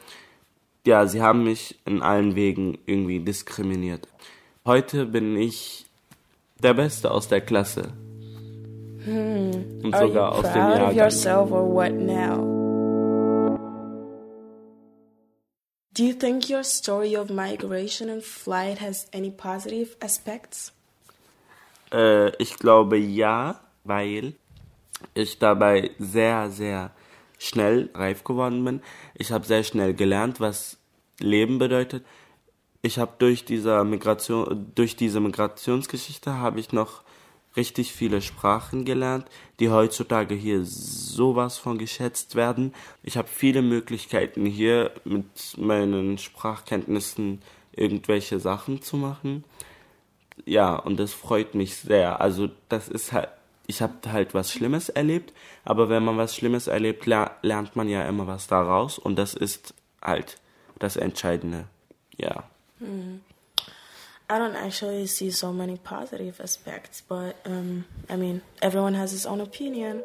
Ja, 0.86 1.08
sie 1.08 1.22
haben 1.22 1.44
mich 1.44 1.78
in 1.86 2.02
allen 2.02 2.36
Wegen 2.36 2.78
irgendwie 2.86 3.20
diskriminiert. 3.20 4.08
Heute 4.66 5.06
bin 5.06 5.38
ich 5.38 5.86
der 6.62 6.74
Beste 6.74 7.12
aus 7.12 7.28
der 7.28 7.42
Klasse. 7.42 7.94
Hmm. 9.06 9.84
Und 9.84 9.94
Are 9.94 10.08
sogar 10.08 10.32
aus 10.34 10.52
dem 10.52 10.54
proud 10.54 10.96
Do 15.98 16.04
you 16.04 16.14
think 16.14 16.48
your 16.48 16.64
story 16.64 17.16
of 17.16 17.32
migration 17.32 18.08
and 18.08 18.24
flight 18.24 18.78
has 18.78 19.08
any 19.12 19.32
positive 19.32 19.96
aspects? 20.00 20.72
Äh, 21.92 22.36
ich 22.38 22.58
glaube 22.60 22.98
ja, 22.98 23.60
weil 23.84 24.36
ich 25.16 25.40
dabei 25.40 25.90
sehr, 25.98 26.52
sehr 26.52 26.92
schnell 27.40 27.90
reif 27.96 28.24
geworden 28.24 28.64
bin. 28.64 28.82
Ich 29.16 29.32
habe 29.32 29.48
sehr 29.48 29.64
schnell 29.64 29.96
gelernt, 29.96 30.40
was 30.40 30.78
Leben 31.20 31.58
bedeutet. 31.58 32.06
Ich 32.84 33.00
habe 33.00 33.14
durch 33.18 33.46
diese 33.46 33.84
Migration, 33.84 34.72
durch 34.76 34.98
diese 34.98 35.20
Migrationsgeschichte 35.20 36.36
habe 36.36 36.60
ich 36.60 36.74
noch 36.74 37.02
richtig 37.58 37.92
viele 37.92 38.22
Sprachen 38.22 38.86
gelernt, 38.86 39.26
die 39.60 39.70
heutzutage 39.70 40.36
hier 40.36 40.64
sowas 40.64 41.58
von 41.58 41.78
geschätzt 41.78 42.36
werden. 42.36 42.74
Ich 43.04 43.18
habe 43.18 43.28
viele 43.28 43.62
Möglichkeiten 43.62 44.46
hier 44.46 44.92
mit 45.04 45.58
meinen 45.58 46.18
Sprachkenntnissen 46.18 47.42
irgendwelche 47.74 48.40
Sachen 48.40 48.82
zu 48.82 48.98
machen. 48.98 49.44
Ja, 50.46 50.76
und 50.76 51.00
das 51.00 51.14
freut 51.14 51.56
mich 51.56 51.76
sehr. 51.76 52.22
Also 52.22 52.50
das 52.70 52.88
ist 52.88 53.12
halt, 53.12 53.30
ich 53.66 53.82
habe 53.82 53.94
halt 54.08 54.34
was 54.34 54.52
Schlimmes 54.52 54.90
erlebt, 54.90 55.34
aber 55.66 55.90
wenn 55.90 56.06
man 56.06 56.18
was 56.18 56.36
Schlimmes 56.36 56.68
erlebt, 56.68 57.06
ler 57.06 57.38
lernt 57.42 57.76
man 57.76 57.90
ja 57.90 58.08
immer 58.08 58.28
was 58.28 58.48
daraus 58.48 58.98
und 59.00 59.18
das 59.18 59.34
ist 59.34 59.74
halt 60.02 60.38
das 60.80 60.96
Entscheidende. 60.96 61.66
Ja. 62.18 62.44
Hmm. 62.80 63.22
I 64.30 64.40
don't 64.40 64.58
actually 64.58 65.08
see 65.08 65.32
so 65.32 65.54
many 65.54 65.78
positive 65.78 66.42
aspects, 66.42 67.02
but 67.08 67.38
um, 67.46 67.86
I 68.10 68.18
mean, 68.18 68.42
everyone 68.62 68.94
has 68.94 69.12
his 69.12 69.26
own 69.26 69.40
opinion. 69.40 70.04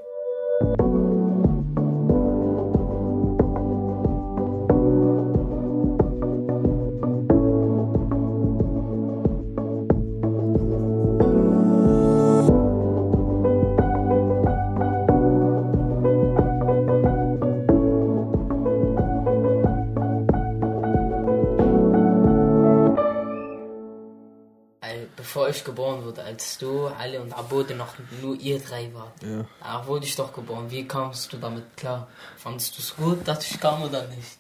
Ich 25.53 25.65
geboren 25.65 26.05
wurde, 26.05 26.23
als 26.23 26.59
du, 26.59 26.87
Ali 26.87 27.19
und 27.19 27.33
Abode 27.33 27.75
noch 27.75 27.95
nur 28.21 28.35
ihr 28.41 28.59
drei 28.59 28.91
wart. 28.95 29.23
Ja. 29.23 29.45
Da 29.61 29.87
wurde 29.87 30.07
ich 30.07 30.17
doch 30.17 30.33
geboren. 30.33 30.71
Wie 30.71 30.87
kamst 30.87 31.33
du 31.33 31.37
damit 31.37 31.77
klar? 31.77 32.09
Fandest 32.37 32.77
du 32.77 32.83
es 32.83 32.97
gut, 32.97 33.29
dass 33.29 33.51
ich 33.51 33.61
kam 33.61 33.83
oder 33.83 34.07
nicht? 34.09 34.38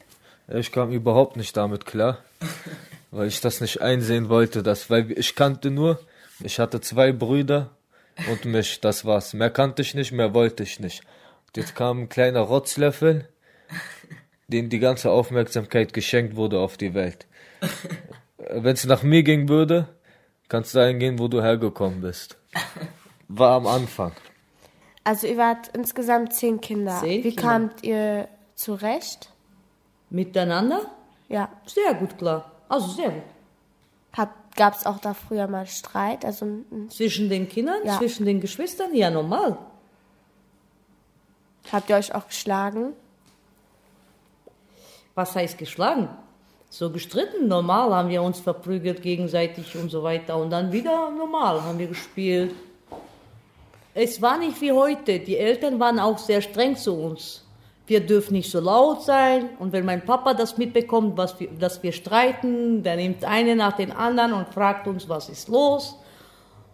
Ich 0.48 0.72
kam 0.72 0.90
überhaupt 0.90 1.36
nicht 1.36 1.56
damit 1.56 1.86
klar, 1.86 2.18
weil 3.10 3.28
ich 3.28 3.40
das 3.40 3.60
nicht 3.60 3.80
einsehen 3.80 4.28
wollte, 4.28 4.62
dass, 4.62 4.90
weil 4.90 5.12
ich 5.12 5.34
kannte 5.34 5.70
nur, 5.70 6.00
ich 6.40 6.58
hatte 6.58 6.80
zwei 6.80 7.12
Brüder 7.12 7.70
und 8.30 8.44
mich, 8.44 8.80
das 8.80 9.04
war's. 9.04 9.34
Mehr 9.34 9.50
kannte 9.50 9.82
ich 9.82 9.94
nicht, 9.94 10.12
mehr 10.12 10.34
wollte 10.34 10.62
ich 10.62 10.80
nicht. 10.80 11.02
Und 11.46 11.56
jetzt 11.56 11.74
kam 11.74 12.02
ein 12.02 12.08
kleiner 12.08 12.40
Rotzlöffel, 12.40 13.28
dem 14.48 14.68
die 14.68 14.78
ganze 14.78 15.10
Aufmerksamkeit 15.10 15.92
geschenkt 15.92 16.36
wurde 16.36 16.58
auf 16.58 16.76
die 16.76 16.94
Welt. 16.94 17.26
Wenn 18.38 18.74
es 18.74 18.84
nach 18.84 19.02
mir 19.02 19.22
gehen 19.22 19.48
würde, 19.48 19.88
kannst 20.48 20.74
du 20.74 20.80
eingehen, 20.80 21.18
wo 21.18 21.28
du 21.28 21.40
hergekommen 21.42 22.00
bist. 22.00 22.36
War 23.28 23.56
am 23.56 23.66
Anfang. 23.66 24.12
Also 25.04 25.26
ihr 25.26 25.36
wart 25.36 25.68
insgesamt 25.74 26.32
zehn 26.34 26.60
Kinder. 26.60 26.98
Zehn 27.00 27.24
Wie 27.24 27.30
Kinder. 27.30 27.42
kamt 27.42 27.82
ihr 27.82 28.28
zurecht? 28.54 29.30
Miteinander? 30.10 30.82
Ja. 31.28 31.48
Sehr 31.66 31.94
gut 31.94 32.18
klar. 32.18 32.50
Also 32.68 32.88
sehr 32.88 33.10
gut. 33.10 33.22
Gab 34.54 34.76
es 34.76 34.84
auch 34.84 34.98
da 34.98 35.14
früher 35.14 35.48
mal 35.48 35.66
Streit? 35.66 36.26
Also 36.26 36.46
Zwischen 36.90 37.30
den 37.30 37.48
Kindern, 37.48 37.78
Ja. 37.84 37.96
zwischen 37.96 38.26
den 38.26 38.38
Geschwistern? 38.42 38.94
Ja, 38.94 39.10
normal. 39.10 39.56
habt 41.72 41.88
ihr 41.88 41.96
euch 41.96 42.14
auch 42.14 42.26
geschlagen? 42.28 42.92
Was 45.14 45.34
heißt 45.34 45.56
geschlagen? 45.56 46.10
So 46.74 46.88
gestritten, 46.88 47.48
normal 47.48 47.94
haben 47.94 48.08
wir 48.08 48.22
uns 48.22 48.40
verprügelt 48.40 49.02
gegenseitig 49.02 49.76
und 49.76 49.90
so 49.90 50.02
weiter. 50.02 50.38
Und 50.38 50.48
dann 50.48 50.72
wieder 50.72 51.10
normal 51.10 51.62
haben 51.62 51.78
wir 51.78 51.86
gespielt. 51.86 52.54
Es 53.92 54.22
war 54.22 54.38
nicht 54.38 54.58
wie 54.62 54.72
heute. 54.72 55.18
Die 55.18 55.36
Eltern 55.36 55.78
waren 55.78 56.00
auch 56.00 56.16
sehr 56.16 56.40
streng 56.40 56.74
zu 56.74 56.94
uns. 56.94 57.44
Wir 57.86 58.00
dürfen 58.00 58.32
nicht 58.32 58.50
so 58.50 58.58
laut 58.58 59.02
sein. 59.02 59.50
Und 59.58 59.74
wenn 59.74 59.84
mein 59.84 60.02
Papa 60.02 60.32
das 60.32 60.56
mitbekommt, 60.56 61.18
was 61.18 61.38
wir, 61.38 61.48
dass 61.48 61.82
wir 61.82 61.92
streiten, 61.92 62.82
dann 62.82 62.96
nimmt 62.96 63.22
eine 63.22 63.54
nach 63.54 63.76
den 63.76 63.92
anderen 63.92 64.32
und 64.32 64.48
fragt 64.48 64.86
uns, 64.86 65.06
was 65.10 65.28
ist 65.28 65.48
los. 65.48 65.98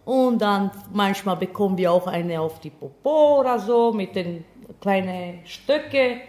Und 0.05 0.41
dann 0.41 0.71
manchmal 0.93 1.35
bekommen 1.35 1.77
wir 1.77 1.91
auch 1.91 2.07
eine 2.07 2.39
auf 2.39 2.61
die 2.61 2.69
Popo 2.69 3.41
oder 3.41 3.59
so 3.59 3.91
mit 3.91 4.15
den 4.15 4.45
kleinen 4.79 5.45
Stöcke. 5.45 6.21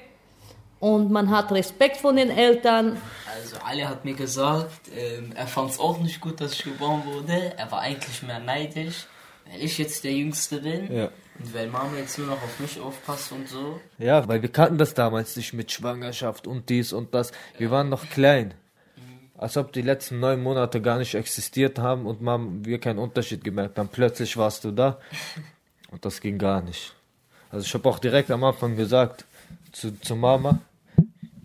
Und 0.81 1.11
man 1.11 1.31
hat 1.31 1.53
Respekt 1.53 1.99
von 1.99 2.17
den 2.17 2.31
Eltern. 2.31 2.97
Also 3.27 3.57
Ali 3.65 3.83
hat 3.83 4.05
mir 4.05 4.15
gesagt, 4.15 4.89
ähm, 4.97 5.33
er 5.37 5.47
fand 5.47 5.71
es 5.71 5.79
auch 5.79 5.99
nicht 6.01 6.21
gut, 6.21 6.41
dass 6.41 6.55
ich 6.55 6.65
geboren 6.65 7.03
wurde. 7.05 7.53
Er 7.57 7.71
war 7.71 7.81
eigentlich 7.81 8.23
mehr 8.23 8.41
neidisch, 8.41 9.07
weil 9.45 9.63
ich 9.63 9.77
jetzt 9.77 10.05
der 10.05 10.13
Jüngste 10.13 10.63
bin. 10.63 10.93
Ja. 10.93 11.11
Und 11.39 11.55
weil 11.55 11.69
Mama 11.69 11.97
jetzt 11.99 12.19
nur 12.19 12.29
noch 12.29 12.43
auf 12.43 12.59
mich 12.59 12.81
aufpasst 12.81 13.31
und 13.33 13.47
so. 13.47 13.79
Ja, 13.99 14.27
weil 14.27 14.41
wir 14.41 14.51
kannten 14.51 14.79
das 14.79 14.95
damals 14.95 15.37
nicht 15.37 15.53
mit 15.53 15.71
Schwangerschaft 15.71 16.47
und 16.47 16.71
dies 16.71 16.95
und 16.95 17.15
das. 17.15 17.33
Wir 17.59 17.71
waren 17.71 17.91
noch 17.91 18.09
klein. 18.09 18.55
Als 19.37 19.57
ob 19.57 19.73
die 19.73 19.83
letzten 19.83 20.21
neun 20.21 20.43
Monate 20.43 20.83
gar 20.83 20.99
nicht 20.99 21.15
existiert 21.15 21.79
haben 21.79 22.07
und 22.07 22.21
man, 22.21 22.65
wir 22.65 22.79
keinen 22.79 22.99
Unterschied 22.99 23.45
gemerkt 23.45 23.79
haben. 23.79 23.89
Plötzlich 23.89 24.37
warst 24.37 24.65
du 24.65 24.71
da 24.71 24.99
und 25.91 26.05
das 26.05 26.21
ging 26.21 26.39
gar 26.39 26.63
nicht. 26.63 26.95
Also 27.51 27.67
ich 27.67 27.73
habe 27.75 27.89
auch 27.89 27.99
direkt 27.99 28.31
am 28.31 28.45
Anfang 28.45 28.77
gesagt 28.77 29.25
zu, 29.73 29.99
zu 30.01 30.15
Mama, 30.15 30.59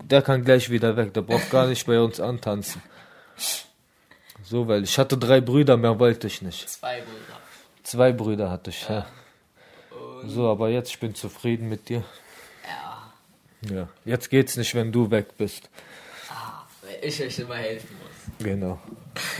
der 0.09 0.21
kann 0.21 0.43
gleich 0.43 0.69
wieder 0.69 0.95
weg, 0.97 1.13
der 1.13 1.21
braucht 1.21 1.49
gar 1.51 1.67
nicht 1.67 1.85
bei 1.85 1.99
uns 1.99 2.19
antanzen. 2.19 2.81
So, 4.43 4.67
weil 4.67 4.83
ich 4.83 4.97
hatte 4.99 5.17
drei 5.17 5.41
Brüder, 5.41 5.77
mehr 5.77 5.99
wollte 5.99 6.27
ich 6.27 6.41
nicht. 6.41 6.69
Zwei 6.69 7.01
Brüder. 7.01 7.39
Zwei 7.83 8.11
Brüder 8.11 8.49
hatte 8.51 8.69
ich, 8.69 8.87
ja. 8.87 9.05
So, 10.25 10.49
aber 10.49 10.69
jetzt 10.69 10.89
ich 10.89 10.99
bin 10.99 11.13
zufrieden 11.15 11.69
mit 11.69 11.89
dir. 11.89 12.03
Ja, 12.63 13.75
Ja, 13.75 13.89
jetzt 14.05 14.29
geht's 14.29 14.55
nicht, 14.57 14.73
wenn 14.75 14.91
du 14.91 15.09
weg 15.11 15.37
bist. 15.37 15.69
weil 16.81 16.97
ich 17.01 17.21
euch 17.21 17.39
immer 17.39 17.55
helfen 17.55 17.95
muss. 17.99 18.45
Genau. 18.45 18.79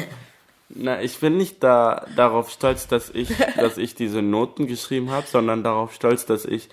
Na, 0.69 1.01
ich 1.01 1.19
bin 1.19 1.37
nicht 1.37 1.63
da, 1.63 2.05
darauf 2.15 2.49
stolz, 2.49 2.87
dass 2.87 3.09
ich, 3.11 3.29
dass 3.55 3.77
ich 3.77 3.95
diese 3.95 4.21
Noten 4.21 4.67
geschrieben 4.67 5.11
habe, 5.11 5.25
sondern 5.27 5.63
darauf 5.63 5.93
stolz, 5.93 6.25
dass 6.25 6.43
ich 6.45 6.69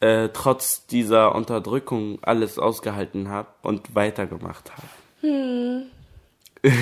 äh, 0.00 0.28
trotz 0.32 0.86
dieser 0.86 1.34
Unterdrückung 1.34 2.18
alles 2.22 2.58
ausgehalten 2.58 3.28
habe 3.28 3.48
und 3.62 3.94
weitergemacht 3.94 4.72
habe. 4.72 4.88
Hmm. 5.22 5.82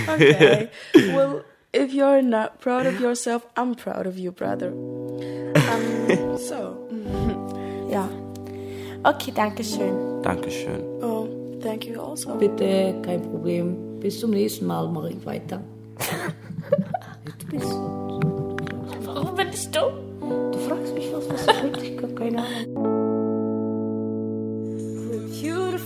Okay. 0.09 0.69
well, 1.15 1.45
if 1.75 1.93
you're 1.93 2.23
not 2.23 2.61
proud 2.61 2.87
of 2.87 3.01
yourself, 3.01 3.47
I'm 3.57 3.75
proud 3.77 4.07
of 4.07 4.17
you, 4.17 4.33
brother. 4.33 4.73
Um, 4.73 6.39
so, 6.39 6.89
Ja. 7.95 8.09
Okay, 9.05 9.33
danke 9.33 9.63
schön. 9.63 10.23
Dankeschön. 10.23 10.81
oh, 11.03 11.29
thank 11.63 11.87
you 11.87 12.01
also. 12.01 12.35
Bitte, 12.35 12.95
kein 13.03 13.23
Problem. 13.23 14.01
Bis 14.01 14.19
zum 14.19 14.31
nächsten 14.31 14.67
Mal 14.67 14.89
mache 14.89 15.11
ich 15.11 15.25
weiter. 15.25 15.61
du 17.39 17.47
bist 17.47 17.69
so. 17.69 18.57
Warum 19.05 19.35
bin 19.37 19.49
ich 19.53 19.71
dumm? 19.71 19.93
Du 20.51 20.59
fragst 20.59 20.95
mich 20.95 21.13
was, 21.13 21.29
was 21.29 21.47
ich 21.47 21.63
wirklich 21.63 21.99
gar 21.99 22.11
keine 22.11 22.39
Ahnung. 22.39 22.64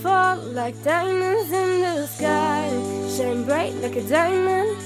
Beautiful 0.09 0.53
like 0.55 0.83
diamonds 0.85 1.53
in 1.53 1.83
the 1.83 2.07
sky. 2.07 2.71
Shine 3.15 3.45
bright 3.45 3.75
like 3.83 3.95
a 3.95 4.03
diamond. 4.09 4.81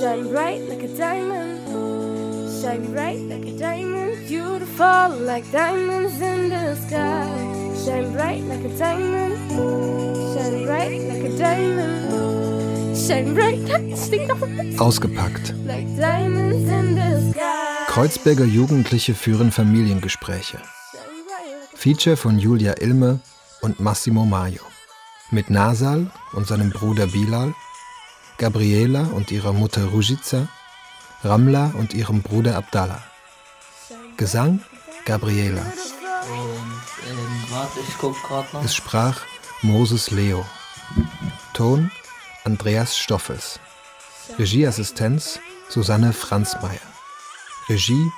Shine 0.00 0.28
bright 0.28 0.60
like 0.68 0.82
a 0.82 0.88
diamond. 0.88 1.60
Shine 2.60 2.92
bright 2.92 3.20
like 3.30 3.46
a 3.46 3.56
diamond. 3.56 4.26
Beautiful 4.26 5.08
like 5.20 5.46
diamonds 5.52 6.20
in 6.20 6.48
the 6.48 6.74
sky. 6.74 7.30
Shine 7.84 8.12
bright 8.12 8.42
like 8.50 8.64
a 8.64 8.76
diamond. 8.76 9.38
Shine 10.34 10.64
bright 10.66 11.02
like 11.10 11.24
a 11.30 11.38
diamond. 11.38 12.96
Shine 12.96 13.34
bright 13.34 13.60
like 13.68 14.26
doch 14.26 14.48
mit. 14.48 14.80
Ausgepackt. 14.80 15.54
Like 15.64 15.86
diamonds 15.96 16.68
in 16.68 16.96
the 16.96 17.30
sky. 17.30 17.86
Kreuzberger 17.86 18.46
Jugendliche 18.46 19.14
führen 19.14 19.52
Familiengespräche. 19.52 20.58
Feature 21.76 22.16
von 22.16 22.40
Julia 22.40 22.72
Ilme 22.80 23.20
und 23.64 23.80
Massimo 23.80 24.26
Maio. 24.26 24.60
Mit 25.30 25.48
Nasal 25.48 26.10
und 26.32 26.46
seinem 26.46 26.70
Bruder 26.70 27.06
Bilal, 27.06 27.54
Gabriela 28.36 29.04
und 29.14 29.30
ihrer 29.30 29.54
Mutter 29.54 29.86
Rujica, 29.86 30.48
Ramla 31.22 31.72
und 31.78 31.94
ihrem 31.94 32.20
Bruder 32.20 32.56
Abdallah. 32.56 33.02
Gesang 34.18 34.60
Gabriela. 35.06 35.62
Ähm. 35.62 36.74
Es 38.64 38.74
sprach 38.74 39.20
Moses 39.62 40.10
Leo. 40.10 40.44
Ton 41.54 41.90
Andreas 42.44 42.98
Stoffels. 42.98 43.60
Regieassistenz 44.38 45.40
Susanne 45.70 46.12
Franzmeier. 46.12 46.86
Regie 47.68 48.10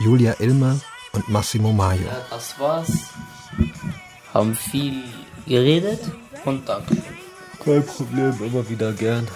Julia 0.00 0.34
Ilmer 0.40 0.80
und 1.12 1.28
Massimo 1.28 1.72
Maio. 1.72 2.06
Ja, 2.06 2.26
das 2.30 2.58
war's. 2.58 2.90
Haben 4.32 4.54
viel 4.54 5.04
geredet 5.46 6.00
und 6.44 6.68
danke. 6.68 6.96
Kein 7.64 7.84
Problem, 7.84 8.34
immer 8.40 8.68
wieder 8.68 8.92
gern. 8.92 9.26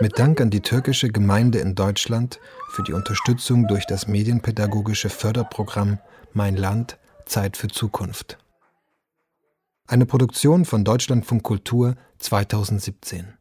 Mit 0.00 0.18
Dank 0.18 0.40
an 0.40 0.48
die 0.48 0.62
türkische 0.62 1.10
Gemeinde 1.10 1.58
in 1.58 1.74
Deutschland 1.74 2.40
für 2.70 2.82
die 2.82 2.94
Unterstützung 2.94 3.68
durch 3.68 3.86
das 3.86 4.06
medienpädagogische 4.06 5.10
Förderprogramm 5.10 5.98
Mein 6.32 6.56
Land 6.56 6.98
Zeit 7.26 7.58
für 7.58 7.68
Zukunft. 7.68 8.38
Eine 9.86 10.06
Produktion 10.06 10.64
von 10.64 10.84
Deutschlandfunk 10.84 11.42
Kultur 11.42 11.96
2017. 12.18 13.34